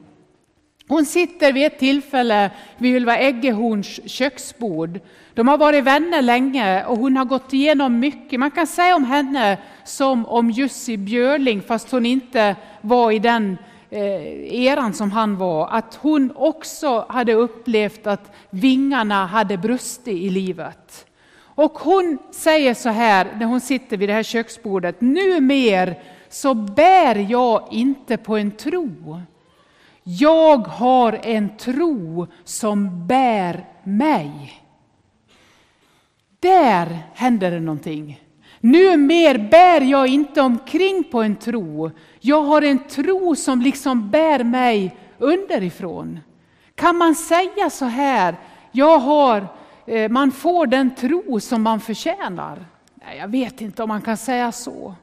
Hon 0.87 1.05
sitter 1.05 1.53
vid 1.53 1.65
ett 1.65 1.79
tillfälle 1.79 2.51
vid 2.77 2.95
Ylva 2.95 3.17
Eggehorns 3.17 3.99
köksbord. 4.05 4.99
De 5.33 5.47
har 5.47 5.57
varit 5.57 5.83
vänner 5.83 6.21
länge 6.21 6.85
och 6.85 6.97
hon 6.97 7.17
har 7.17 7.25
gått 7.25 7.53
igenom 7.53 7.99
mycket. 7.99 8.39
Man 8.39 8.51
kan 8.51 8.67
säga 8.67 8.95
om 8.95 9.03
henne 9.03 9.57
som 9.83 10.25
om 10.25 10.51
Jussi 10.51 10.97
Björling, 10.97 11.61
fast 11.61 11.91
hon 11.91 12.05
inte 12.05 12.55
var 12.81 13.11
i 13.11 13.19
den 13.19 13.57
eh, 13.89 14.65
eran 14.65 14.93
som 14.93 15.11
han 15.11 15.37
var. 15.37 15.67
Att 15.67 15.95
hon 15.95 16.31
också 16.35 17.05
hade 17.09 17.33
upplevt 17.33 18.07
att 18.07 18.31
vingarna 18.49 19.25
hade 19.25 19.57
brustit 19.57 20.17
i 20.17 20.29
livet. 20.29 21.05
Och 21.37 21.79
hon 21.79 22.17
säger 22.31 22.73
så 22.73 22.89
här 22.89 23.27
när 23.39 23.45
hon 23.45 23.61
sitter 23.61 23.97
vid 23.97 24.09
det 24.09 24.13
här 24.13 24.23
köksbordet. 24.23 25.01
Numer 25.01 25.99
så 26.29 26.53
bär 26.53 27.25
jag 27.29 27.67
inte 27.71 28.17
på 28.17 28.37
en 28.37 28.51
tro. 28.51 29.21
Jag 30.07 30.57
har 30.57 31.19
en 31.23 31.57
tro 31.57 32.27
som 32.43 33.07
bär 33.07 33.65
mig. 33.83 34.61
Där 36.39 36.99
händer 37.13 37.51
det 37.51 37.59
någonting. 37.59 38.21
Numer 38.59 39.37
bär 39.37 39.81
jag 39.81 40.07
inte 40.07 40.41
omkring 40.41 41.03
på 41.03 41.21
en 41.21 41.35
tro. 41.35 41.91
Jag 42.19 42.41
har 42.43 42.61
en 42.61 42.79
tro 42.79 43.35
som 43.35 43.61
liksom 43.61 44.09
bär 44.09 44.43
mig 44.43 44.95
underifrån. 45.17 46.19
Kan 46.75 46.97
man 46.97 47.15
säga 47.15 47.69
så 47.69 47.85
här, 47.85 48.35
jag 48.71 48.99
har 48.99 49.47
eh, 49.85 50.11
man 50.11 50.31
får 50.31 50.67
den 50.67 50.95
tro 50.95 51.39
som 51.39 51.61
man 51.61 51.79
förtjänar. 51.79 52.65
Nej, 52.95 53.17
jag 53.17 53.27
vet 53.27 53.61
inte 53.61 53.83
om 53.83 53.89
man 53.89 54.01
kan 54.01 54.17
säga 54.17 54.51
så. 54.51 54.95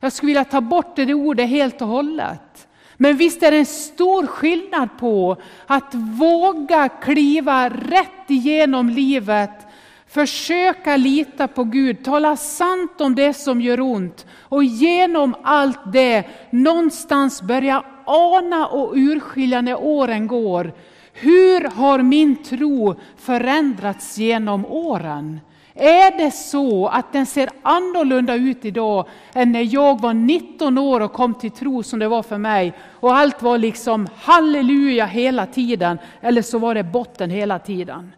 Jag 0.00 0.12
skulle 0.12 0.30
vilja 0.30 0.44
ta 0.44 0.60
bort 0.60 0.96
det 0.96 1.14
ordet 1.14 1.48
helt 1.48 1.82
och 1.82 1.88
hållet. 1.88 2.68
Men 3.02 3.16
visst 3.16 3.42
är 3.42 3.50
det 3.50 3.56
en 3.56 3.66
stor 3.66 4.26
skillnad 4.26 4.88
på 4.98 5.36
att 5.66 5.94
våga 5.94 6.88
kliva 6.88 7.68
rätt 7.68 8.30
igenom 8.30 8.88
livet, 8.88 9.66
försöka 10.08 10.96
lita 10.96 11.48
på 11.48 11.64
Gud, 11.64 12.04
tala 12.04 12.36
sant 12.36 13.00
om 13.00 13.14
det 13.14 13.34
som 13.34 13.60
gör 13.60 13.80
ont 13.80 14.26
och 14.40 14.64
genom 14.64 15.34
allt 15.42 15.92
det 15.92 16.24
någonstans 16.50 17.42
börja 17.42 17.84
ana 18.04 18.66
och 18.66 18.92
urskilja 18.96 19.60
när 19.60 19.82
åren 19.82 20.26
går 20.26 20.72
hur 21.12 21.60
har 21.60 22.02
min 22.02 22.42
tro 22.42 22.94
förändrats 23.16 24.18
genom 24.18 24.66
åren? 24.66 25.40
Är 25.74 26.18
det 26.18 26.30
så 26.30 26.86
att 26.86 27.12
den 27.12 27.26
ser 27.26 27.50
annorlunda 27.62 28.34
ut 28.34 28.64
idag 28.64 29.08
än 29.34 29.52
när 29.52 29.74
jag 29.74 30.00
var 30.00 30.14
19 30.14 30.78
år 30.78 31.00
och 31.00 31.12
kom 31.12 31.34
till 31.34 31.50
tro 31.50 31.82
som 31.82 31.98
det 31.98 32.08
var 32.08 32.22
för 32.22 32.38
mig 32.38 32.72
och 33.00 33.16
allt 33.16 33.42
var 33.42 33.58
liksom 33.58 34.08
halleluja 34.16 35.06
hela 35.06 35.46
tiden 35.46 35.98
eller 36.20 36.42
så 36.42 36.58
var 36.58 36.74
det 36.74 36.84
botten 36.84 37.30
hela 37.30 37.58
tiden. 37.58 38.12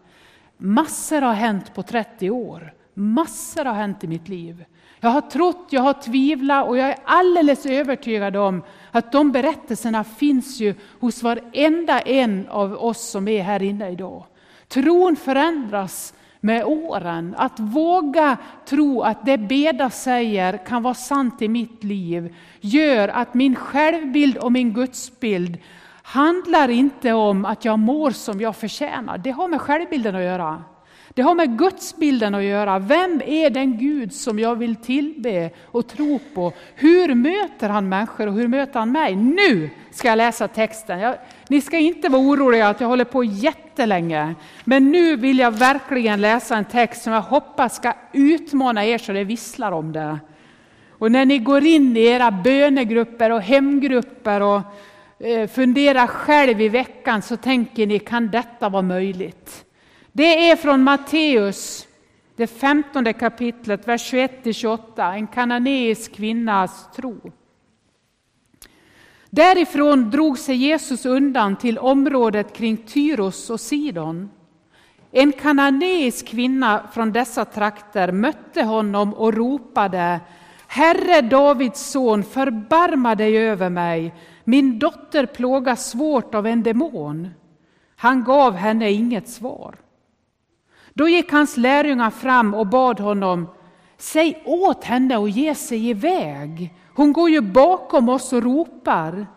Massor 0.57 1.21
har 1.21 1.33
hänt 1.33 1.73
på 1.73 1.83
30 1.83 2.29
år. 2.29 2.73
Massor 2.93 3.65
har 3.65 3.73
hänt 3.73 4.03
i 4.03 4.07
mitt 4.07 4.27
liv. 4.27 4.65
Jag 4.99 5.09
har 5.09 5.21
trott, 5.21 5.67
jag 5.69 5.81
har 5.81 5.93
tvivlat 5.93 6.67
och 6.67 6.77
jag 6.77 6.89
är 6.89 6.97
alldeles 7.03 7.65
övertygad 7.65 8.35
om 8.35 8.63
att 8.91 9.11
de 9.11 9.31
berättelserna 9.31 10.03
finns 10.03 10.59
ju 10.59 10.75
hos 10.99 11.23
varenda 11.23 11.99
en 11.99 12.47
av 12.49 12.73
oss 12.83 13.09
som 13.09 13.27
är 13.27 13.43
här 13.43 13.63
inne 13.63 13.89
idag. 13.89 14.23
Tron 14.67 15.15
förändras 15.15 16.13
med 16.45 16.63
åren. 16.65 17.35
Att 17.37 17.59
våga 17.59 18.37
tro 18.65 19.01
att 19.01 19.25
det 19.25 19.37
Beda 19.37 19.89
säger 19.89 20.57
kan 20.65 20.83
vara 20.83 20.93
sant 20.93 21.41
i 21.41 21.47
mitt 21.47 21.83
liv 21.83 22.35
gör 22.61 23.07
att 23.07 23.33
min 23.33 23.55
självbild 23.55 24.37
och 24.37 24.51
min 24.51 24.73
gudsbild 24.73 25.57
handlar 26.03 26.69
inte 26.69 27.13
om 27.13 27.45
att 27.45 27.65
jag 27.65 27.79
mår 27.79 28.11
som 28.11 28.41
jag 28.41 28.55
förtjänar. 28.55 29.17
Det 29.17 29.31
har 29.31 29.47
med 29.47 29.61
självbilden 29.61 30.15
att 30.15 30.21
göra. 30.21 30.63
Det 31.13 31.21
har 31.21 31.35
med 31.35 31.57
gudsbilden 31.57 32.35
att 32.35 32.43
göra. 32.43 32.79
Vem 32.79 33.21
är 33.25 33.49
den 33.49 33.77
Gud 33.77 34.13
som 34.13 34.39
jag 34.39 34.55
vill 34.55 34.75
tillbe 34.75 35.49
och 35.65 35.87
tro 35.87 36.19
på? 36.35 36.53
Hur 36.75 37.15
möter 37.15 37.69
han 37.69 37.89
människor 37.89 38.27
och 38.27 38.33
hur 38.33 38.47
möter 38.47 38.79
han 38.79 38.91
mig? 38.91 39.15
Nu 39.15 39.69
ska 39.91 40.07
jag 40.07 40.17
läsa 40.17 40.47
texten. 40.47 40.99
Jag, 40.99 41.15
ni 41.49 41.61
ska 41.61 41.77
inte 41.77 42.09
vara 42.09 42.21
oroliga 42.21 42.67
att 42.67 42.81
jag 42.81 42.87
håller 42.87 43.05
på 43.05 43.23
jättelänge. 43.23 44.35
Men 44.63 44.91
nu 44.91 45.15
vill 45.15 45.39
jag 45.39 45.51
verkligen 45.51 46.21
läsa 46.21 46.57
en 46.57 46.65
text 46.65 47.03
som 47.03 47.13
jag 47.13 47.21
hoppas 47.21 47.75
ska 47.75 47.93
utmana 48.13 48.85
er 48.85 48.97
så 48.97 49.11
det 49.11 49.23
visslar 49.23 49.71
om 49.71 49.91
det. 49.91 50.19
Och 50.89 51.11
när 51.11 51.25
ni 51.25 51.39
går 51.39 51.63
in 51.63 51.97
i 51.97 52.05
era 52.05 52.31
bönegrupper 52.31 53.31
och 53.31 53.41
hemgrupper 53.41 54.41
och 54.41 54.61
eh, 55.19 55.47
funderar 55.47 56.07
själv 56.07 56.61
i 56.61 56.69
veckan 56.69 57.21
så 57.21 57.37
tänker 57.37 57.87
ni, 57.87 57.99
kan 57.99 58.27
detta 58.27 58.69
vara 58.69 58.81
möjligt? 58.81 59.65
Det 60.11 60.49
är 60.49 60.55
från 60.55 60.83
Matteus, 60.83 61.87
det 62.35 62.47
femtonde 62.47 63.13
kapitlet, 63.13 63.87
vers 63.87 64.13
21-28, 64.13 65.15
en 65.15 65.27
kananeisk 65.27 66.13
kvinnas 66.13 66.89
tro. 66.95 67.31
Därifrån 69.35 70.09
drog 70.09 70.39
sig 70.39 70.55
Jesus 70.55 71.05
undan 71.05 71.55
till 71.55 71.77
området 71.77 72.53
kring 72.53 72.77
Tyros 72.77 73.49
och 73.49 73.59
Sidon. 73.59 74.29
En 75.11 75.31
kananeisk 75.31 76.27
kvinna 76.27 76.87
från 76.93 77.11
dessa 77.11 77.45
trakter 77.45 78.11
mötte 78.11 78.63
honom 78.63 79.13
och 79.13 79.33
ropade 79.33 80.19
Herre 80.67 81.21
Davids 81.21 81.91
son, 81.91 82.23
förbarma 82.23 83.15
dig 83.15 83.37
över 83.37 83.69
mig. 83.69 84.13
Min 84.43 84.79
dotter 84.79 85.25
plågas 85.25 85.89
svårt 85.89 86.35
av 86.35 86.47
en 86.47 86.63
demon. 86.63 87.29
Han 87.95 88.23
gav 88.23 88.53
henne 88.55 88.91
inget 88.91 89.29
svar. 89.29 89.75
Då 90.93 91.09
gick 91.09 91.31
hans 91.31 91.57
lärjungar 91.57 92.11
fram 92.11 92.53
och 92.53 92.67
bad 92.67 92.99
honom, 92.99 93.47
säg 93.97 94.43
åt 94.45 94.83
henne 94.83 95.17
att 95.17 95.31
ge 95.31 95.55
sig 95.55 95.89
iväg. 95.89 96.73
Hon 96.95 97.13
går 97.13 97.29
ju 97.29 97.41
bakom 97.41 98.09
oss 98.09 98.33
och 98.33 98.43
ropar. 98.43 99.27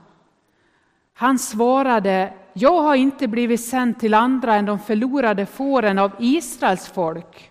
Han 1.14 1.38
svarade, 1.38 2.32
jag 2.52 2.82
har 2.82 2.94
inte 2.94 3.28
blivit 3.28 3.60
sänd 3.60 4.00
till 4.00 4.14
andra 4.14 4.54
än 4.54 4.66
de 4.66 4.78
förlorade 4.78 5.46
fåren 5.46 5.98
av 5.98 6.12
Israels 6.18 6.88
folk. 6.88 7.50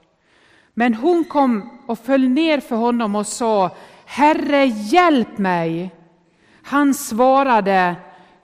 Men 0.73 0.93
hon 0.93 1.23
kom 1.23 1.79
och 1.87 1.99
föll 1.99 2.29
ner 2.29 2.59
för 2.59 2.75
honom 2.75 3.15
och 3.15 3.27
sa, 3.27 3.71
Herre 4.05 4.65
hjälp 4.65 5.37
mig. 5.37 5.95
Han 6.63 6.93
svarade, 6.93 7.95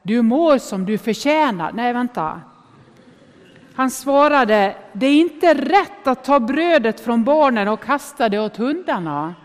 du 0.01 0.22
mår 0.22 0.58
som 0.58 0.86
du 0.86 0.98
förtjänar. 0.98 1.72
Nej, 1.74 1.93
vänta. 1.93 2.41
Han 3.75 3.91
svarade, 3.91 4.75
det 4.93 5.05
är 5.05 5.15
inte 5.15 5.53
rätt 5.53 6.08
att 6.08 6.24
ta 6.24 6.39
brödet 6.39 7.00
från 7.00 7.24
barnen 7.24 7.67
och 7.67 7.84
kasta 7.84 8.29
det 8.29 8.39
åt 8.39 8.58
hundarna. 8.58 9.36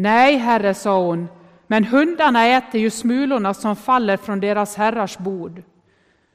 Nej, 0.00 0.36
herre, 0.36 0.74
sa 0.74 1.06
hon, 1.06 1.28
men 1.66 1.84
hundarna 1.84 2.46
äter 2.46 2.80
ju 2.80 2.90
smulorna 2.90 3.54
som 3.54 3.76
faller 3.76 4.16
från 4.16 4.40
deras 4.40 4.76
herrars 4.76 5.18
bord. 5.18 5.62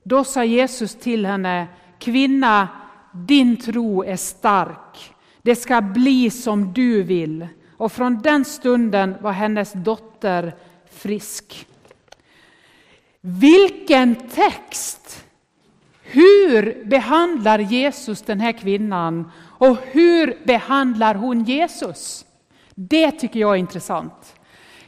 Då 0.04 0.24
sa 0.24 0.44
Jesus 0.44 0.96
till 0.96 1.26
henne, 1.26 1.68
kvinna, 2.00 2.68
din 3.14 3.58
tro 3.58 4.04
är 4.04 4.16
stark. 4.16 5.14
Det 5.42 5.56
ska 5.56 5.82
bli 5.82 6.30
som 6.30 6.74
du 6.74 7.04
vill. 7.04 7.48
Och 7.78 7.92
från 7.92 8.22
den 8.22 8.46
stunden 8.46 9.16
var 9.22 9.32
hennes 9.32 9.74
dotter 9.74 10.56
frisk. 10.92 11.68
Vilken 13.22 14.16
text! 14.16 15.26
Hur 16.02 16.86
behandlar 16.86 17.60
Jesus 17.60 18.22
den 18.22 18.40
här 18.40 18.52
kvinnan 18.52 19.32
och 19.42 19.78
hur 19.92 20.46
behandlar 20.46 21.16
hon 21.16 21.44
Jesus? 21.44 22.25
Det 22.76 23.12
tycker 23.12 23.40
jag 23.40 23.52
är 23.52 23.56
intressant. 23.56 24.36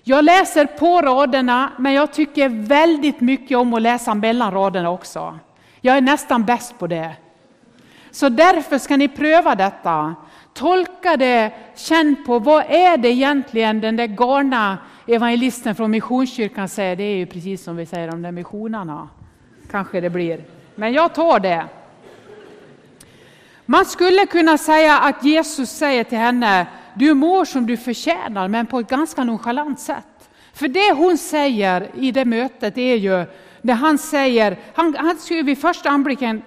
Jag 0.04 0.26
läser 0.26 0.66
på 0.66 1.02
raderna, 1.02 1.72
men 1.78 1.94
jag 1.94 2.14
tycker 2.14 2.50
väldigt 2.50 3.22
mycket 3.22 3.58
om 3.58 3.74
att 3.74 3.82
läsa 3.82 4.16
mellan 4.16 4.52
raderna 4.52 4.90
också. 4.90 5.40
Jag 5.82 5.98
är 5.98 6.02
nästan 6.02 6.46
bäst 6.46 6.80
på 6.80 6.88
det. 6.88 7.16
Så 8.12 8.30
därför 8.30 8.78
ska 8.78 8.98
ni 8.98 9.08
pröva 9.08 9.56
detta. 9.56 10.16
Tolka 10.54 11.18
det, 11.18 11.52
känn 11.76 12.16
på 12.26 12.40
vad 12.40 12.64
är 12.70 12.98
det 12.98 13.10
egentligen 13.10 13.82
den 13.82 13.96
där 13.96 14.08
galna 14.08 14.78
evangelisten 15.08 15.76
från 15.76 15.92
Missionskyrkan 15.92 16.70
säger. 16.70 16.96
Det 16.96 17.04
är 17.04 17.16
ju 17.16 17.26
precis 17.26 17.64
som 17.64 17.76
vi 17.76 17.86
säger 17.86 18.14
om 18.14 18.22
de 18.22 18.32
missionarna. 18.32 19.10
Kanske 19.72 20.02
det 20.02 20.10
blir. 20.10 20.46
Men 20.76 20.94
jag 20.94 21.16
tar 21.16 21.40
det. 21.40 21.66
Man 23.66 23.86
skulle 23.86 24.26
kunna 24.26 24.58
säga 24.58 25.00
att 25.00 25.24
Jesus 25.24 25.70
säger 25.70 26.04
till 26.04 26.18
henne, 26.18 26.68
du 27.00 27.14
mår 27.14 27.46
som 27.46 27.66
du 27.66 27.78
förtjänar, 27.78 28.48
men 28.48 28.66
på 28.66 28.80
ett 28.80 28.90
ganska 28.90 29.24
nonchalant 29.24 29.80
sätt. 29.80 30.30
För 30.54 30.68
det 30.68 30.94
hon 30.94 31.18
säger 31.18 31.90
i 31.96 32.12
det 32.12 32.26
mötet 32.26 32.78
är 32.78 32.96
ju, 32.96 33.26
när 33.62 33.74
han 33.74 33.98
säger, 33.98 34.58
han, 34.74 34.96
han 35.00 35.18
skulle 35.18 35.42
vid 35.42 35.58
första 35.58 35.90
anblicken, 35.90 36.42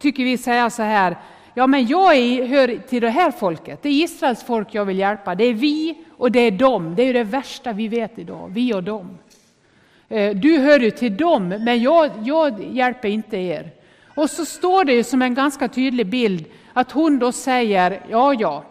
tycker 0.00 0.24
vi, 0.24 0.38
säga 0.38 0.70
så 0.70 0.82
här, 0.82 1.16
ja 1.54 1.66
men 1.66 1.86
jag 1.86 2.16
är, 2.16 2.46
hör 2.46 2.88
till 2.88 3.02
det 3.02 3.10
här 3.10 3.30
folket, 3.30 3.82
det 3.82 3.88
är 3.88 3.92
Israels 4.04 4.44
folk 4.44 4.74
jag 4.74 4.84
vill 4.84 4.98
hjälpa, 4.98 5.34
det 5.34 5.44
är 5.44 5.54
vi 5.54 5.98
och 6.16 6.32
det 6.32 6.40
är 6.40 6.50
dem, 6.50 6.94
det 6.94 7.02
är 7.02 7.14
det 7.14 7.24
värsta 7.24 7.72
vi 7.72 7.88
vet 7.88 8.18
idag, 8.18 8.50
vi 8.54 8.74
och 8.74 8.82
dem. 8.82 9.18
Eh, 10.08 10.36
du 10.36 10.58
hör 10.58 10.80
ju 10.80 10.90
till 10.90 11.16
dem, 11.16 11.48
men 11.48 11.82
jag, 11.82 12.10
jag 12.24 12.64
hjälper 12.64 13.08
inte 13.08 13.36
er. 13.36 13.70
Och 14.14 14.30
så 14.30 14.44
står 14.44 14.84
det 14.84 14.92
ju 14.92 15.04
som 15.04 15.22
en 15.22 15.34
ganska 15.34 15.68
tydlig 15.68 16.06
bild 16.06 16.44
att 16.72 16.92
hon 16.92 17.18
då 17.18 17.32
säger, 17.32 18.00
ja 18.10 18.34
ja, 18.34 18.64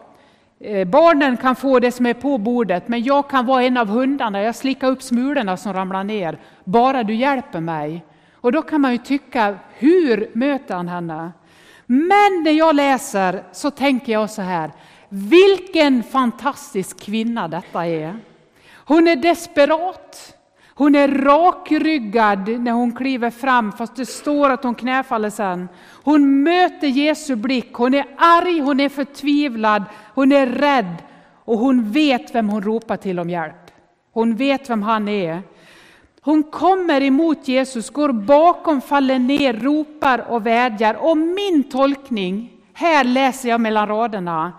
Eh, 0.60 0.84
barnen 0.84 1.36
kan 1.36 1.56
få 1.56 1.78
det 1.78 1.92
som 1.92 2.06
är 2.06 2.14
på 2.14 2.38
bordet, 2.38 2.88
men 2.88 3.02
jag 3.02 3.30
kan 3.30 3.46
vara 3.46 3.62
en 3.62 3.76
av 3.76 3.88
hundarna, 3.88 4.42
jag 4.42 4.54
slickar 4.54 4.88
upp 4.88 5.02
smulorna 5.02 5.56
som 5.56 5.72
ramlar 5.72 6.04
ner, 6.04 6.38
bara 6.64 7.02
du 7.02 7.14
hjälper 7.14 7.60
mig. 7.60 8.04
Och 8.34 8.52
då 8.52 8.62
kan 8.62 8.80
man 8.80 8.92
ju 8.92 8.98
tycka, 8.98 9.58
hur 9.78 10.30
möter 10.32 10.74
han 10.74 10.88
henne? 10.88 11.32
Men 11.86 12.42
när 12.44 12.50
jag 12.50 12.74
läser 12.74 13.42
så 13.52 13.70
tänker 13.70 14.12
jag 14.12 14.30
så 14.30 14.42
här, 14.42 14.70
vilken 15.08 16.02
fantastisk 16.02 17.00
kvinna 17.00 17.48
detta 17.48 17.86
är. 17.86 18.16
Hon 18.74 19.08
är 19.08 19.16
desperat. 19.16 20.35
Hon 20.78 20.94
är 20.94 21.08
rakryggad 21.08 22.48
när 22.60 22.72
hon 22.72 22.92
kliver 22.92 23.30
fram, 23.30 23.72
fast 23.72 23.96
det 23.96 24.06
står 24.06 24.50
att 24.50 24.64
hon 24.64 24.74
knäfaller 24.74 25.30
sen. 25.30 25.68
Hon 26.04 26.42
möter 26.42 26.86
Jesu 26.86 27.36
blick, 27.36 27.74
hon 27.74 27.94
är 27.94 28.06
arg, 28.16 28.60
hon 28.60 28.80
är 28.80 28.88
förtvivlad, 28.88 29.84
hon 30.14 30.32
är 30.32 30.46
rädd 30.46 30.96
och 31.44 31.58
hon 31.58 31.90
vet 31.92 32.34
vem 32.34 32.48
hon 32.48 32.62
ropar 32.62 32.96
till 32.96 33.18
om 33.18 33.30
hjälp. 33.30 33.70
Hon 34.12 34.36
vet 34.36 34.70
vem 34.70 34.82
han 34.82 35.08
är. 35.08 35.42
Hon 36.20 36.42
kommer 36.42 37.02
emot 37.02 37.48
Jesus, 37.48 37.90
går 37.90 38.12
bakom, 38.12 38.80
faller 38.80 39.18
ner, 39.18 39.52
ropar 39.52 40.24
och 40.28 40.46
vädjar. 40.46 40.94
Och 40.94 41.16
min 41.18 41.64
tolkning, 41.70 42.52
här 42.72 43.04
läser 43.04 43.48
jag 43.48 43.60
mellan 43.60 43.88
raderna, 43.88 44.52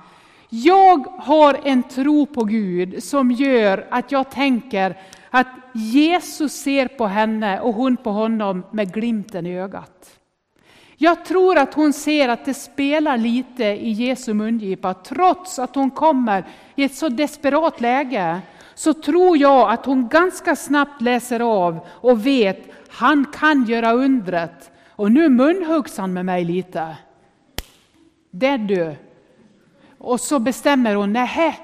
jag 0.49 1.08
har 1.19 1.58
en 1.63 1.84
tro 1.84 2.25
på 2.25 2.43
Gud 2.43 3.03
som 3.03 3.32
gör 3.32 3.88
att 3.89 4.12
jag 4.12 4.32
tänker 4.32 4.97
att 5.30 5.47
Jesus 5.78 6.54
ser 6.54 6.88
på 6.88 7.08
henne 7.08 7.60
och 7.60 7.74
hon 7.74 7.98
på 7.98 8.12
honom 8.12 8.63
med 8.72 8.94
glimten 8.94 9.46
i 9.46 9.60
ögat. 9.60 10.20
Jag 10.98 11.26
tror 11.26 11.58
att 11.58 11.74
hon 11.74 11.94
ser 11.94 12.30
att 12.30 12.46
det 12.46 12.54
spelar 12.54 13.18
lite 13.18 13.63
i 13.63 13.92
Jesu 13.92 14.34
mungipa. 14.34 14.94
Trots 14.94 15.60
att 15.60 15.76
hon 15.76 15.92
kommer 15.92 16.46
i 16.76 16.84
ett 16.84 16.96
så 16.96 17.10
desperat 17.10 17.82
läge 17.82 18.42
så 18.76 18.94
tror 18.94 19.38
jag 19.38 19.72
att 19.72 19.86
hon 19.86 20.08
ganska 20.08 20.56
snabbt 20.56 21.02
läser 21.02 21.40
av 21.40 21.80
och 21.88 22.26
vet 22.26 22.70
han 22.90 23.26
kan 23.26 23.66
göra 23.66 23.92
undret. 23.92 24.72
Och 24.90 25.12
nu 25.12 25.30
munhuggs 25.30 25.98
han 25.98 26.13
med 26.13 26.26
mig 26.26 26.46
lite. 26.46 26.98
Det 28.32 28.58
du. 28.58 28.96
och 29.98 30.20
så 30.20 30.40
bestämmer 30.40 30.96
hon, 30.96 31.13
nej, 31.13 31.60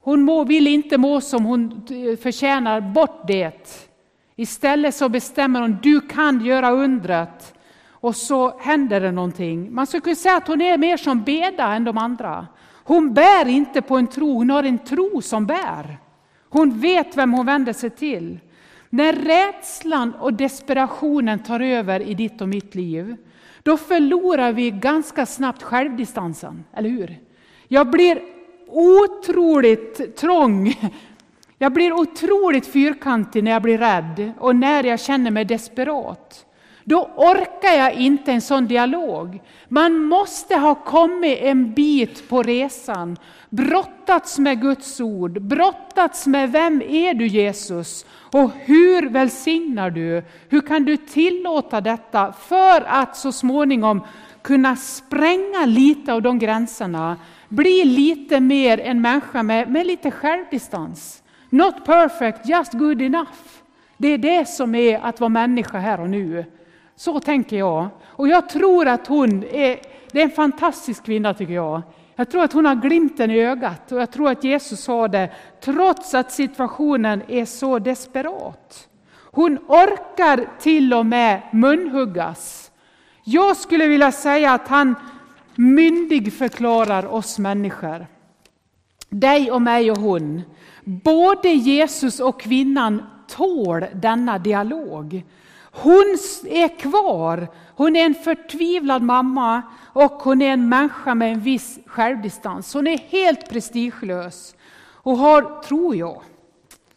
hon 0.00 0.22
må, 0.22 0.44
vill 0.44 0.66
inte 0.66 0.98
må 0.98 1.20
som 1.20 1.44
hon 1.44 1.86
eh, 1.90 2.18
förtjänar, 2.18 2.80
bort 2.80 3.26
det. 3.26 3.88
Istället 4.36 4.94
så 4.94 5.08
bestämmer 5.08 5.60
hon, 5.60 5.78
du 5.82 6.00
kan 6.00 6.44
göra 6.44 6.70
undret. 6.70 7.54
Och 7.88 8.16
så 8.16 8.58
händer 8.58 9.00
det 9.00 9.12
någonting. 9.12 9.74
Man 9.74 9.86
skulle 9.86 10.00
kunna 10.00 10.16
säga 10.16 10.36
att 10.36 10.48
hon 10.48 10.60
är 10.60 10.78
mer 10.78 10.96
som 10.96 11.22
Beda 11.22 11.74
än 11.74 11.84
de 11.84 11.98
andra. 11.98 12.46
Hon 12.84 13.14
bär 13.14 13.48
inte 13.48 13.82
på 13.82 13.96
en 13.96 14.06
tro, 14.06 14.32
hon 14.32 14.50
har 14.50 14.62
en 14.62 14.78
tro 14.78 15.22
som 15.22 15.46
bär. 15.46 15.98
Hon 16.48 16.80
vet 16.80 17.16
vem 17.16 17.32
hon 17.32 17.46
vänder 17.46 17.72
sig 17.72 17.90
till. 17.90 18.40
När 18.90 19.12
rädslan 19.12 20.14
och 20.14 20.34
desperationen 20.34 21.38
tar 21.38 21.60
över 21.60 22.00
i 22.00 22.14
ditt 22.14 22.40
och 22.40 22.48
mitt 22.48 22.74
liv, 22.74 23.16
då 23.62 23.76
förlorar 23.76 24.52
vi 24.52 24.70
ganska 24.70 25.26
snabbt 25.26 25.62
självdistansen, 25.62 26.64
eller 26.72 26.90
hur? 26.90 27.18
Jag 27.68 27.90
blir 27.90 28.22
otroligt 28.72 30.16
trång. 30.16 30.74
Jag 31.58 31.72
blir 31.72 31.92
otroligt 31.92 32.66
fyrkantig 32.66 33.44
när 33.44 33.50
jag 33.50 33.62
blir 33.62 33.78
rädd 33.78 34.32
och 34.38 34.56
när 34.56 34.84
jag 34.84 35.00
känner 35.00 35.30
mig 35.30 35.44
desperat. 35.44 36.46
Då 36.84 37.10
orkar 37.16 37.72
jag 37.72 37.94
inte 37.94 38.32
en 38.32 38.40
sån 38.40 38.66
dialog. 38.66 39.40
Man 39.68 39.98
måste 39.98 40.56
ha 40.56 40.74
kommit 40.74 41.38
en 41.40 41.74
bit 41.74 42.28
på 42.28 42.42
resan, 42.42 43.16
brottats 43.48 44.38
med 44.38 44.60
Guds 44.60 45.00
ord, 45.00 45.42
brottats 45.42 46.26
med 46.26 46.52
vem 46.52 46.82
är 46.82 47.14
du 47.14 47.26
Jesus 47.26 48.06
och 48.32 48.50
hur 48.54 49.08
välsignar 49.08 49.90
du? 49.90 50.22
Hur 50.48 50.60
kan 50.60 50.84
du 50.84 50.96
tillåta 50.96 51.80
detta 51.80 52.32
för 52.32 52.84
att 52.86 53.16
så 53.16 53.32
småningom 53.32 54.00
kunna 54.42 54.76
spränga 54.76 55.66
lite 55.66 56.12
av 56.12 56.22
de 56.22 56.38
gränserna, 56.38 57.16
bli 57.50 57.84
lite 57.84 58.40
mer 58.40 58.80
en 58.80 59.00
människa 59.00 59.42
med, 59.42 59.70
med 59.70 59.86
lite 59.86 60.10
självdistans. 60.10 61.22
Not 61.50 61.84
perfect, 61.84 62.48
just 62.48 62.72
good 62.72 63.02
enough. 63.02 63.38
Det 63.96 64.08
är 64.08 64.18
det 64.18 64.48
som 64.48 64.74
är 64.74 65.00
att 65.00 65.20
vara 65.20 65.28
människa 65.28 65.78
här 65.78 66.00
och 66.00 66.10
nu. 66.10 66.44
Så 66.96 67.20
tänker 67.20 67.56
jag. 67.58 67.88
Och 68.04 68.28
jag 68.28 68.48
tror 68.48 68.88
att 68.88 69.06
hon 69.06 69.44
är, 69.44 69.80
det 70.12 70.20
är 70.20 70.24
en 70.24 70.30
fantastisk 70.30 71.04
kvinna 71.04 71.34
tycker 71.34 71.54
jag. 71.54 71.82
Jag 72.16 72.30
tror 72.30 72.42
att 72.42 72.52
hon 72.52 72.66
har 72.66 72.74
glimten 72.74 73.30
i 73.30 73.40
ögat 73.40 73.92
och 73.92 74.00
jag 74.00 74.10
tror 74.10 74.30
att 74.30 74.44
Jesus 74.44 74.80
sa 74.80 75.08
det 75.08 75.30
trots 75.60 76.14
att 76.14 76.32
situationen 76.32 77.22
är 77.28 77.44
så 77.44 77.78
desperat. 77.78 78.88
Hon 79.32 79.58
orkar 79.58 80.48
till 80.58 80.94
och 80.94 81.06
med 81.06 81.42
munhuggas. 81.52 82.70
Jag 83.24 83.56
skulle 83.56 83.86
vilja 83.86 84.12
säga 84.12 84.52
att 84.52 84.68
han 84.68 84.94
myndig 85.60 86.32
förklarar 86.32 87.06
oss 87.06 87.38
människor. 87.38 88.06
Dig 89.08 89.50
och 89.50 89.62
mig 89.62 89.90
och 89.90 89.98
hon. 89.98 90.42
Både 90.84 91.48
Jesus 91.48 92.20
och 92.20 92.40
kvinnan 92.40 93.02
tål 93.28 93.84
denna 93.94 94.38
dialog. 94.38 95.24
Hon 95.72 96.16
är 96.44 96.78
kvar. 96.78 97.48
Hon 97.76 97.96
är 97.96 98.04
en 98.06 98.14
förtvivlad 98.14 99.02
mamma 99.02 99.62
och 99.92 100.12
hon 100.12 100.42
är 100.42 100.52
en 100.52 100.68
människa 100.68 101.14
med 101.14 101.32
en 101.32 101.40
viss 101.40 101.78
självdistans. 101.86 102.74
Hon 102.74 102.86
är 102.86 102.98
helt 102.98 103.50
prestigelös 103.50 104.54
och 105.02 105.16
har, 105.16 105.62
tror 105.62 105.96
jag, 105.96 106.22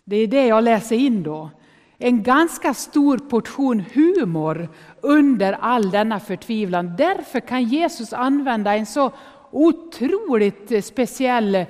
det 0.03 0.15
är 0.15 0.27
det 0.27 0.45
jag 0.45 0.63
läser 0.63 0.95
in 0.95 1.23
då, 1.23 1.49
en 1.97 2.23
ganska 2.23 2.73
stor 2.73 3.17
portion 3.17 3.83
humor 3.93 4.69
under 5.03 5.53
all 5.53 5.91
denna 5.91 6.19
förtvivlan. 6.19 6.95
Därför 6.97 7.39
kan 7.39 7.63
Jesus 7.63 8.13
använda 8.13 8.75
en 8.75 8.85
så 8.85 9.11
otroligt 9.51 10.71
eh, 10.71 10.81
speciell 10.81 11.55
eh, 11.55 11.65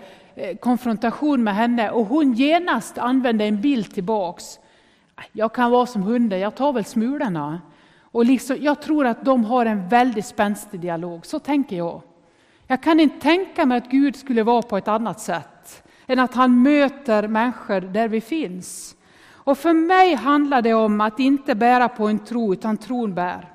konfrontation 0.60 1.44
med 1.44 1.56
henne 1.56 1.90
och 1.90 2.06
hon 2.06 2.34
genast 2.34 2.98
använder 2.98 3.46
en 3.46 3.62
bild 3.62 3.94
tillbaks. 3.94 4.60
Jag 5.32 5.54
kan 5.54 5.72
vara 5.72 5.86
som 5.86 6.04
hunden, 6.04 6.40
jag 6.40 6.56
tar 6.56 6.74
väl 6.74 6.86
smulorna. 6.86 7.62
Och 8.02 8.26
liksom, 8.26 8.58
jag 8.60 8.82
tror 8.82 9.06
att 9.06 9.26
de 9.26 9.46
har 9.46 9.66
en 9.66 9.90
väldigt 9.90 10.26
spänstig 10.26 10.80
dialog, 10.80 11.26
så 11.26 11.40
tänker 11.40 11.76
jag. 11.76 12.02
Jag 12.68 12.84
kan 12.84 13.00
inte 13.00 13.20
tänka 13.22 13.66
mig 13.66 13.78
att 13.78 13.90
Gud 13.90 14.16
skulle 14.16 14.44
vara 14.44 14.62
på 14.62 14.78
ett 14.78 14.88
annat 14.88 15.20
sätt 15.20 15.84
än 16.08 16.20
att 16.20 16.34
han 16.34 16.64
möter 16.64 17.28
människor 17.28 17.82
där 17.82 18.08
vi 18.08 18.22
finns. 18.22 18.96
Och 19.46 19.58
för 19.58 19.74
mig 19.74 20.16
handlar 20.16 20.62
det 20.62 20.74
om 20.74 21.02
att 21.02 21.20
inte 21.20 21.56
bära 21.56 21.90
på 21.90 22.08
en 22.08 22.20
tro, 22.20 22.54
utan 22.54 22.78
tron 22.78 23.14
bär. 23.14 23.50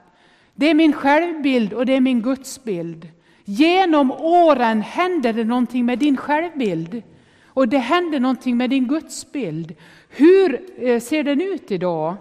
Det 0.55 0.71
är 0.71 0.75
min 0.75 0.93
självbild 0.93 1.73
och 1.73 1.87
det 1.87 1.93
är 1.93 2.01
min 2.01 2.23
gudsbild. 2.23 3.09
Genom 3.45 4.13
åren 4.13 4.81
händer 4.81 5.33
det 5.33 5.45
någonting 5.45 5.87
med 5.87 5.99
din 5.99 6.17
självbild 6.17 7.03
och 7.47 7.69
det 7.69 7.79
händer 7.79 8.21
någonting 8.21 8.57
med 8.57 8.71
din 8.71 8.87
gudsbild. 8.87 9.75
Hur 10.09 10.61
eh, 10.79 11.01
ser 11.01 11.25
den 11.25 11.41
ut 11.41 11.71
idag? 11.71 12.17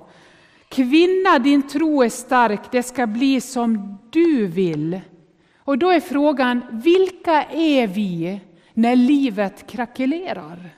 Kvinna, 0.69 1.39
din 1.39 1.67
tro 1.67 2.03
är 2.03 2.09
stark, 2.09 2.71
det 2.71 2.83
ska 2.83 3.07
bli 3.07 3.41
som 3.41 3.97
du 4.09 4.47
vill. 4.47 5.01
Och 5.57 5.77
då 5.77 5.89
är 5.89 5.99
frågan, 5.99 6.61
vilka 6.71 7.43
är 7.43 7.87
vi 7.87 8.39
när 8.73 8.95
livet 8.95 9.67
krackelerar? 9.67 10.69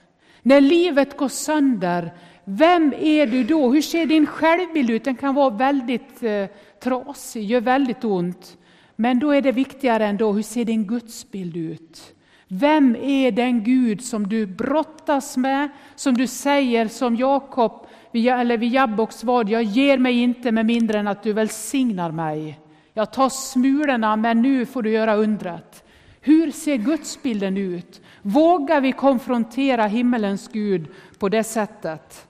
När 0.42 0.62
livet 0.62 1.18
går 1.18 1.28
sönder, 1.28 2.14
vem 2.50 2.94
är 3.00 3.28
du 3.28 3.44
då? 3.44 3.72
Hur 3.72 3.82
ser 3.82 4.06
din 4.06 4.26
självbild 4.26 4.90
ut? 4.90 5.04
Den 5.04 5.16
kan 5.16 5.36
vara 5.36 5.50
väldigt 5.50 6.24
eh, 6.24 6.46
trasig, 6.84 7.44
gör 7.44 7.62
väldigt 7.62 8.04
ont. 8.04 8.58
Men 8.96 9.20
då 9.20 9.32
är 9.32 9.42
det 9.42 9.52
viktigare 9.52 10.06
ändå, 10.06 10.32
hur 10.32 10.42
ser 10.42 10.66
din 10.66 10.86
gudsbild 10.86 11.58
ut? 11.58 12.14
Vem 12.48 12.96
är 12.96 13.32
den 13.32 13.64
Gud 13.64 14.04
som 14.04 14.28
du 14.28 14.46
brottas 14.46 15.38
med, 15.38 15.70
som 15.96 16.18
du 16.18 16.28
säger 16.28 16.88
som 16.88 17.16
Jakob 17.16 17.88
eller 18.14 18.58
vid 18.58 18.74
Jabboks 18.74 19.24
vad, 19.24 19.50
jag 19.50 19.64
ger 19.64 19.98
mig 19.98 20.20
inte 20.20 20.52
med 20.52 20.66
mindre 20.66 21.00
än 21.00 21.08
att 21.08 21.24
du 21.24 21.34
välsignar 21.34 22.12
mig. 22.12 22.60
Jag 22.94 23.14
tar 23.14 23.30
smulorna, 23.30 24.16
men 24.16 24.42
nu 24.42 24.66
får 24.66 24.82
du 24.82 24.92
göra 24.92 25.16
undret. 25.16 25.84
Hur 26.22 26.52
ser 26.52 26.78
gudsbilden 26.78 27.58
ut? 27.58 28.02
Vågar 28.22 28.82
vi 28.82 28.92
konfrontera 28.92 29.86
himmelens 29.86 30.48
Gud 30.48 30.88
på 31.20 31.30
det 31.30 31.44
sättet? 31.44 32.29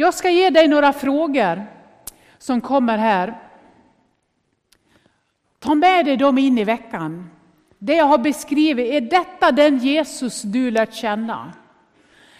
Jag 0.00 0.14
ska 0.14 0.30
ge 0.30 0.50
dig 0.50 0.68
några 0.68 0.92
frågor 0.92 1.66
som 2.38 2.60
kommer 2.60 2.98
här. 2.98 3.38
Ta 5.58 5.74
med 5.74 6.04
dig 6.06 6.16
dem 6.16 6.38
in 6.38 6.58
i 6.58 6.64
veckan. 6.64 7.30
Det 7.78 7.94
jag 7.94 8.04
har 8.04 8.18
beskrivit, 8.18 8.92
är 8.92 9.00
detta 9.00 9.52
den 9.52 9.78
Jesus 9.78 10.42
du 10.42 10.70
lärt 10.70 10.94
känna? 10.94 11.52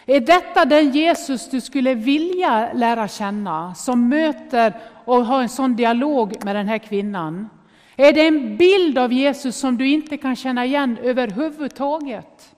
Är 0.07 0.21
detta 0.21 0.65
den 0.65 0.91
Jesus 0.91 1.51
du 1.51 1.61
skulle 1.61 1.95
vilja 1.95 2.73
lära 2.73 3.09
känna, 3.09 3.75
som 3.75 4.09
möter 4.09 4.81
och 5.05 5.27
har 5.27 5.43
en 5.43 5.49
sån 5.49 5.77
dialog 5.77 6.45
med 6.45 6.57
den 6.57 6.69
här 6.69 6.79
kvinnan? 6.79 7.49
Är 7.97 8.13
det 8.13 8.27
en 8.27 8.57
bild 8.57 8.99
av 8.99 9.13
Jesus 9.13 9.57
som 9.57 9.77
du 9.77 9.89
inte 9.89 10.17
kan 10.17 10.37
känna 10.37 10.65
igen 10.65 10.99
överhuvudtaget? 11.03 12.55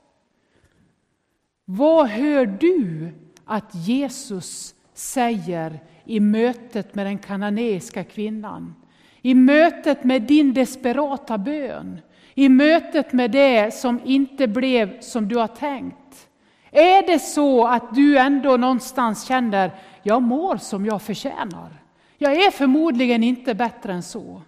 Vad 1.65 2.09
hör 2.09 2.47
du 2.47 3.13
att 3.45 3.75
Jesus 3.75 4.75
säger 5.01 5.81
i 6.05 6.21
mötet 6.21 6.95
med 6.95 7.07
den 7.07 7.19
kananeiska 7.19 8.05
kvinnan? 8.05 8.75
I 9.23 9.35
mötet 9.35 10.05
med 10.05 10.23
din 10.23 10.55
desperata 10.55 11.39
bön? 11.39 12.01
I 12.35 12.49
mötet 12.49 13.13
med 13.13 13.31
det 13.31 13.75
som 13.75 14.01
inte 14.05 14.49
blev 14.49 15.01
som 15.01 15.29
du 15.29 15.37
har 15.37 15.47
tänkt? 15.47 16.29
Är 16.71 17.07
det 17.07 17.19
så 17.19 17.67
att 17.67 17.95
du 17.95 18.19
ändå 18.19 18.57
någonstans 18.57 19.27
känner, 19.27 19.71
jag 20.03 20.23
mår 20.23 20.57
som 20.57 20.87
jag 20.87 21.03
förtjänar. 21.03 21.83
Jag 22.19 22.33
är 22.33 22.51
förmodligen 22.51 23.25
inte 23.25 23.55
bättre 23.55 23.93
än 23.93 24.03
så. 24.03 24.43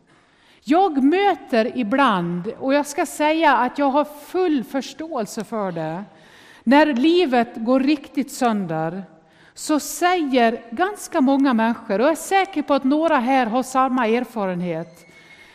Jag 0.65 1.05
möter 1.05 1.79
ibland, 1.79 2.53
och 2.59 2.75
jag 2.75 2.87
ska 2.87 3.07
säga 3.07 3.57
att 3.57 3.79
jag 3.79 3.91
har 3.91 4.05
full 4.05 4.65
förståelse 4.65 5.45
för 5.45 5.73
det, 5.73 6.05
när 6.65 6.87
livet 6.87 7.49
går 7.57 7.81
riktigt 7.81 8.33
sönder, 8.33 9.03
så 9.55 9.81
säger 9.81 10.63
ganska 10.71 11.21
många 11.21 11.55
människor, 11.55 11.99
och 11.99 12.05
jag 12.05 12.13
är 12.13 12.17
säker 12.17 12.63
på 12.63 12.75
att 12.75 12.85
några 12.85 13.17
här 13.17 13.47
har 13.47 13.63
samma 13.63 14.07
erfarenhet, 14.07 15.07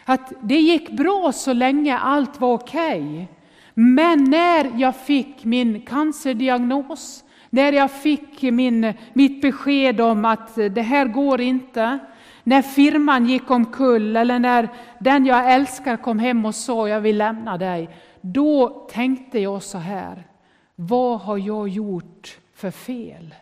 att 0.05 0.33
det 0.41 0.59
gick 0.59 0.89
bra 0.89 1.31
så 1.31 1.53
länge 1.53 1.97
allt 1.97 2.39
var 2.39 2.53
okej. 2.53 3.01
Okay. 3.01 3.25
Men 3.73 4.23
när 4.23 4.71
jag 4.75 4.95
fick 4.95 5.45
min 5.45 5.81
cancerdiagnos, 5.81 7.23
när 7.49 7.73
jag 7.73 7.91
fick 7.91 8.41
min, 8.41 8.93
mitt 9.13 9.41
besked 9.41 10.01
om 10.01 10.25
att 10.25 10.55
det 10.55 10.81
här 10.81 11.05
går 11.05 11.41
inte, 11.41 11.99
när 12.43 12.61
firman 12.61 13.25
gick 13.25 13.51
omkull 13.51 14.15
eller 14.15 14.39
när 14.39 14.69
den 14.99 15.25
jag 15.25 15.53
älskar 15.53 15.97
kom 15.97 16.19
hem 16.19 16.45
och 16.45 16.55
sa 16.55 16.89
jag 16.89 17.01
vill 17.01 17.17
lämna 17.17 17.57
dig, 17.57 17.89
då 18.21 18.69
tänkte 18.91 19.39
jag 19.39 19.63
så 19.63 19.77
här, 19.77 20.27
vad 20.75 21.19
har 21.19 21.37
jag 21.37 21.67
gjort 21.69 22.37
för 22.55 22.71
fel? 22.71 23.35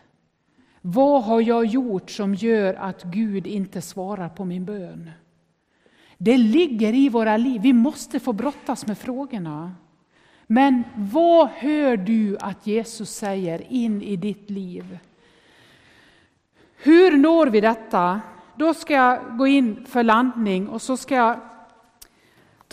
Vad 0.88 1.24
har 1.24 1.40
jag 1.40 1.64
gjort 1.64 2.10
som 2.10 2.34
gör 2.34 2.74
att 2.74 3.02
Gud 3.02 3.46
inte 3.46 3.80
svarar 3.82 4.28
på 4.28 4.44
min 4.44 4.64
bön? 4.64 5.10
Det 6.18 6.36
ligger 6.36 6.94
i 6.94 7.08
våra 7.08 7.36
liv, 7.36 7.62
vi 7.62 7.72
måste 7.72 8.20
få 8.20 8.32
brottas 8.32 8.86
med 8.86 8.98
frågorna. 8.98 9.74
Men 10.46 10.84
vad 10.96 11.48
hör 11.48 11.96
du 11.96 12.36
att 12.40 12.66
Jesus 12.66 13.10
säger 13.10 13.72
in 13.72 14.02
i 14.02 14.16
ditt 14.16 14.50
liv? 14.50 14.98
Hur 16.76 17.16
når 17.16 17.46
vi 17.46 17.60
detta? 17.60 18.20
Då 18.56 18.74
ska 18.74 18.94
jag 18.94 19.38
gå 19.38 19.46
in 19.46 19.86
för 19.86 20.02
landning 20.02 20.68
och 20.68 20.82
så 20.82 20.96
ska 20.96 21.14
jag 21.14 21.40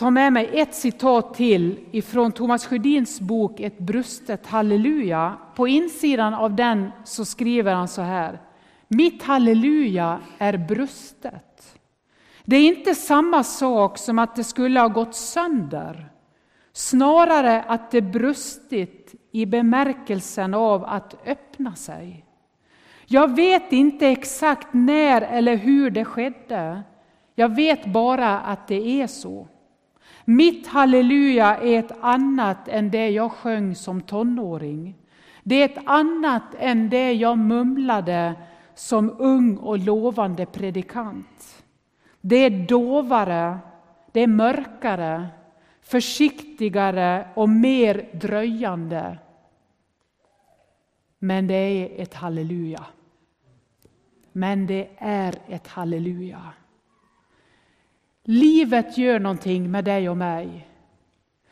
ta 0.03 0.11
med 0.11 0.33
mig 0.33 0.49
ett 0.53 0.75
citat 0.75 1.33
till 1.33 1.79
ifrån 1.91 2.31
Thomas 2.31 2.65
Sjödins 2.65 3.21
bok 3.21 3.59
Ett 3.59 3.79
brustet 3.79 4.47
halleluja. 4.47 5.37
På 5.55 5.67
insidan 5.67 6.33
av 6.33 6.55
den 6.55 6.91
så 7.03 7.25
skriver 7.25 7.73
han 7.73 7.87
så 7.87 8.01
här. 8.01 8.41
Mitt 8.87 9.23
halleluja 9.23 10.19
är 10.37 10.57
brustet. 10.57 11.79
Det 12.45 12.55
är 12.55 12.67
inte 12.67 12.95
samma 12.95 13.43
sak 13.43 13.97
som 13.97 14.19
att 14.19 14.35
det 14.35 14.43
skulle 14.43 14.79
ha 14.79 14.87
gått 14.87 15.15
sönder. 15.15 16.09
Snarare 16.73 17.61
att 17.61 17.91
det 17.91 18.01
brustit 18.01 19.15
i 19.31 19.45
bemärkelsen 19.45 20.53
av 20.53 20.85
att 20.85 21.27
öppna 21.27 21.75
sig. 21.75 22.25
Jag 23.05 23.35
vet 23.35 23.71
inte 23.71 24.07
exakt 24.07 24.67
när 24.71 25.21
eller 25.21 25.55
hur 25.55 25.89
det 25.89 26.05
skedde. 26.05 26.83
Jag 27.35 27.55
vet 27.55 27.85
bara 27.85 28.39
att 28.39 28.67
det 28.67 29.01
är 29.01 29.07
så. 29.07 29.47
Mitt 30.25 30.67
halleluja 30.67 31.57
är 31.57 31.79
ett 31.79 31.91
annat 32.01 32.67
än 32.67 32.91
det 32.91 33.09
jag 33.09 33.31
sjöng 33.31 33.75
som 33.75 34.01
tonåring. 34.01 34.95
Det 35.43 35.55
är 35.55 35.65
ett 35.65 35.83
annat 35.85 36.55
än 36.59 36.89
det 36.89 37.13
jag 37.13 37.37
mumlade 37.37 38.35
som 38.75 39.15
ung 39.19 39.57
och 39.57 39.79
lovande 39.79 40.45
predikant. 40.45 41.63
Det 42.21 42.35
är 42.35 42.67
dovare, 42.67 43.57
det 44.11 44.19
är 44.19 44.27
mörkare, 44.27 45.27
försiktigare 45.81 47.27
och 47.33 47.49
mer 47.49 48.09
dröjande. 48.13 49.17
Men 51.19 51.47
det 51.47 51.55
är 51.55 52.01
ett 52.01 52.13
halleluja. 52.13 52.85
Men 54.31 54.67
det 54.67 54.89
är 54.97 55.35
ett 55.47 55.67
halleluja. 55.67 56.53
Livet 58.23 58.97
gör 58.97 59.19
någonting 59.19 59.71
med 59.71 59.85
dig 59.85 60.09
och 60.09 60.17
mig. 60.17 60.67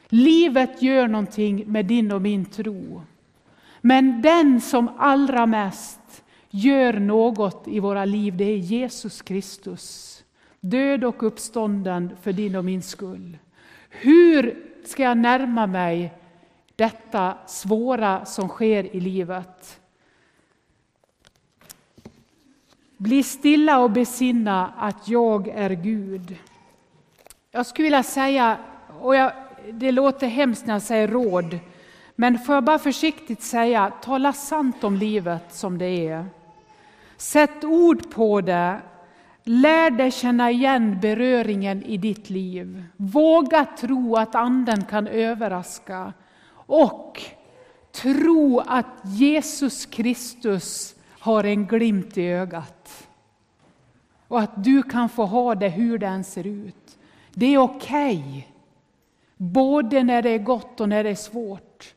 Livet 0.10 0.82
gör 0.82 1.08
någonting 1.08 1.72
med 1.72 1.86
din 1.86 2.12
och 2.12 2.22
min 2.22 2.46
tro. 2.46 3.02
Men 3.82 4.22
den 4.22 4.62
som 4.62 4.90
allra 4.98 5.46
mest 5.46 6.24
gör 6.50 6.94
något 6.94 7.68
i 7.68 7.80
våra 7.80 8.06
liv, 8.06 8.38
det 8.38 8.44
är 8.44 8.58
Jesus 8.58 9.22
Kristus. 9.22 10.18
Död 10.60 11.04
och 11.04 11.24
uppstånden 11.24 12.16
för 12.22 12.34
din 12.34 12.56
och 12.56 12.66
min 12.66 12.82
skull. 12.82 13.38
Hur 13.90 14.68
ska 14.86 15.04
jag 15.04 15.18
närma 15.18 15.68
mig 15.68 16.14
detta 16.76 17.38
svåra 17.48 18.26
som 18.26 18.48
sker 18.48 18.96
i 18.96 19.00
livet? 19.00 19.80
Bli 22.98 23.24
stilla 23.24 23.80
och 23.80 23.92
besinna 23.92 24.68
att 24.78 25.08
jag 25.08 25.48
är 25.48 25.70
Gud. 25.70 26.36
Jag 27.54 27.66
skulle 27.66 27.84
vilja 27.84 28.04
säga, 28.04 28.58
och 29.02 29.16
jag, 29.16 29.32
det 29.72 29.92
låter 29.92 30.28
hemskt 30.28 30.66
när 30.66 30.74
jag 30.74 30.82
säger 30.82 31.08
råd, 31.08 31.60
men 32.16 32.40
får 32.40 32.56
jag 32.56 32.64
bara 32.64 32.80
försiktigt 32.80 33.44
säga, 33.44 33.92
tala 34.02 34.34
sant 34.34 34.84
om 34.84 34.96
livet 34.96 35.44
som 35.54 35.78
det 35.78 36.08
är. 36.08 36.26
Sätt 37.18 37.64
ord 37.64 38.12
på 38.12 38.42
det. 38.42 38.80
Lär 39.44 39.92
dig 39.92 40.12
känna 40.12 40.52
igen 40.52 41.00
beröringen 41.02 41.84
i 41.84 41.98
ditt 41.98 42.30
liv. 42.30 42.84
Våga 42.98 43.66
tro 43.66 44.16
att 44.16 44.36
Anden 44.36 44.86
kan 44.86 45.08
överraska. 45.08 46.14
Och 46.54 47.22
tro 47.92 48.60
att 48.60 49.02
Jesus 49.04 49.86
Kristus 49.86 50.96
har 51.20 51.44
en 51.44 51.68
glimt 51.68 52.18
i 52.18 52.28
ögat. 52.28 53.08
Och 54.28 54.40
att 54.40 54.64
du 54.64 54.84
kan 54.84 55.10
få 55.10 55.26
ha 55.26 55.56
det 55.56 55.70
hur 55.70 55.98
den 55.98 56.24
ser 56.24 56.48
ut. 56.48 56.81
Det 57.34 57.46
är 57.46 57.58
okej. 57.58 58.17
Okay. 58.17 58.44
Både 59.38 60.04
när 60.04 60.22
det 60.22 60.30
är 60.30 60.38
gott 60.38 60.82
och 60.82 60.89
när 60.89 61.04
det 61.04 61.10
är 61.10 61.15
svårt. 61.15 61.96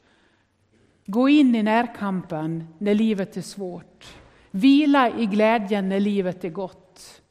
Gå 1.07 1.29
in 1.29 1.55
i 1.55 1.63
närkampen 1.63 2.67
när 2.79 2.95
livet 2.95 3.37
är 3.37 3.43
svårt. 3.43 4.15
Vila 4.51 5.11
i 5.11 5.27
glädjen 5.27 5.89
när 5.89 6.01
livet 6.01 6.45
är 6.45 6.51
gott. 6.51 7.23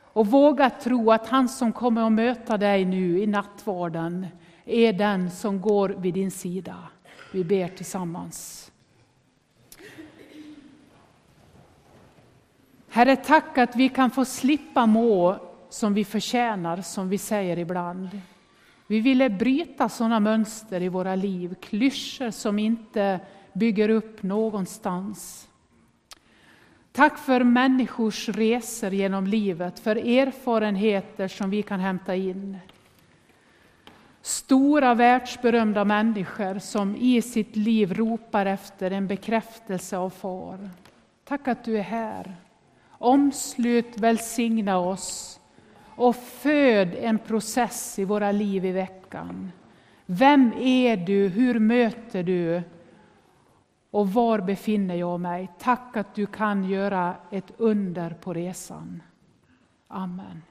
Och 0.00 0.26
våga 0.26 0.70
tro 0.70 1.12
att 1.12 1.26
han 1.26 1.48
som 1.48 1.72
kommer 1.72 2.06
att 2.06 2.12
möta 2.12 2.58
dig 2.58 2.84
nu 2.84 3.22
i 3.22 3.26
nattvarden 3.26 4.26
är 4.64 4.92
den 4.92 5.30
som 5.30 5.60
går 5.60 5.88
vid 5.88 6.14
din 6.14 6.30
sida. 6.30 6.76
Vi 7.32 7.44
ber 7.44 7.68
tillsammans. 7.68 8.70
Herre, 12.88 13.16
tack 13.16 13.58
att 13.58 13.76
vi 13.76 13.88
kan 13.88 14.10
få 14.10 14.24
slippa 14.24 14.86
må 14.86 15.47
som 15.68 15.94
vi 15.94 16.04
förtjänar, 16.04 16.82
som 16.82 17.08
vi 17.08 17.18
säger 17.18 17.58
ibland. 17.58 18.20
Vi 18.86 19.00
ville 19.00 19.30
bryta 19.30 19.88
sådana 19.88 20.20
mönster 20.20 20.82
i 20.82 20.88
våra 20.88 21.14
liv, 21.14 21.54
klyschor 21.60 22.30
som 22.30 22.58
inte 22.58 23.20
bygger 23.52 23.88
upp 23.88 24.22
någonstans. 24.22 25.48
Tack 26.92 27.18
för 27.18 27.44
människors 27.44 28.28
resor 28.28 28.92
genom 28.92 29.26
livet, 29.26 29.78
för 29.78 29.96
erfarenheter 29.96 31.28
som 31.28 31.50
vi 31.50 31.62
kan 31.62 31.80
hämta 31.80 32.14
in. 32.14 32.58
Stora 34.22 34.94
världsberömda 34.94 35.84
människor 35.84 36.58
som 36.58 36.96
i 36.96 37.22
sitt 37.22 37.56
liv 37.56 37.94
ropar 37.94 38.46
efter 38.46 38.90
en 38.90 39.06
bekräftelse 39.06 39.96
av 39.96 40.10
far. 40.10 40.70
Tack 41.24 41.48
att 41.48 41.64
du 41.64 41.78
är 41.78 41.82
här. 41.82 42.36
Omslut, 42.88 43.98
välsigna 43.98 44.78
oss 44.78 45.37
och 45.98 46.16
föd 46.16 46.94
en 46.94 47.18
process 47.18 47.98
i 47.98 48.04
våra 48.04 48.32
liv 48.32 48.64
i 48.64 48.72
veckan. 48.72 49.52
Vem 50.06 50.52
är 50.58 50.96
du? 50.96 51.28
Hur 51.28 51.58
möter 51.58 52.22
du? 52.22 52.62
Och 53.90 54.12
var 54.12 54.40
befinner 54.40 54.94
jag 54.94 55.20
mig? 55.20 55.48
Tack 55.58 55.96
att 55.96 56.14
du 56.14 56.26
kan 56.26 56.64
göra 56.64 57.14
ett 57.30 57.52
under 57.56 58.10
på 58.10 58.32
resan. 58.32 59.02
Amen. 59.88 60.42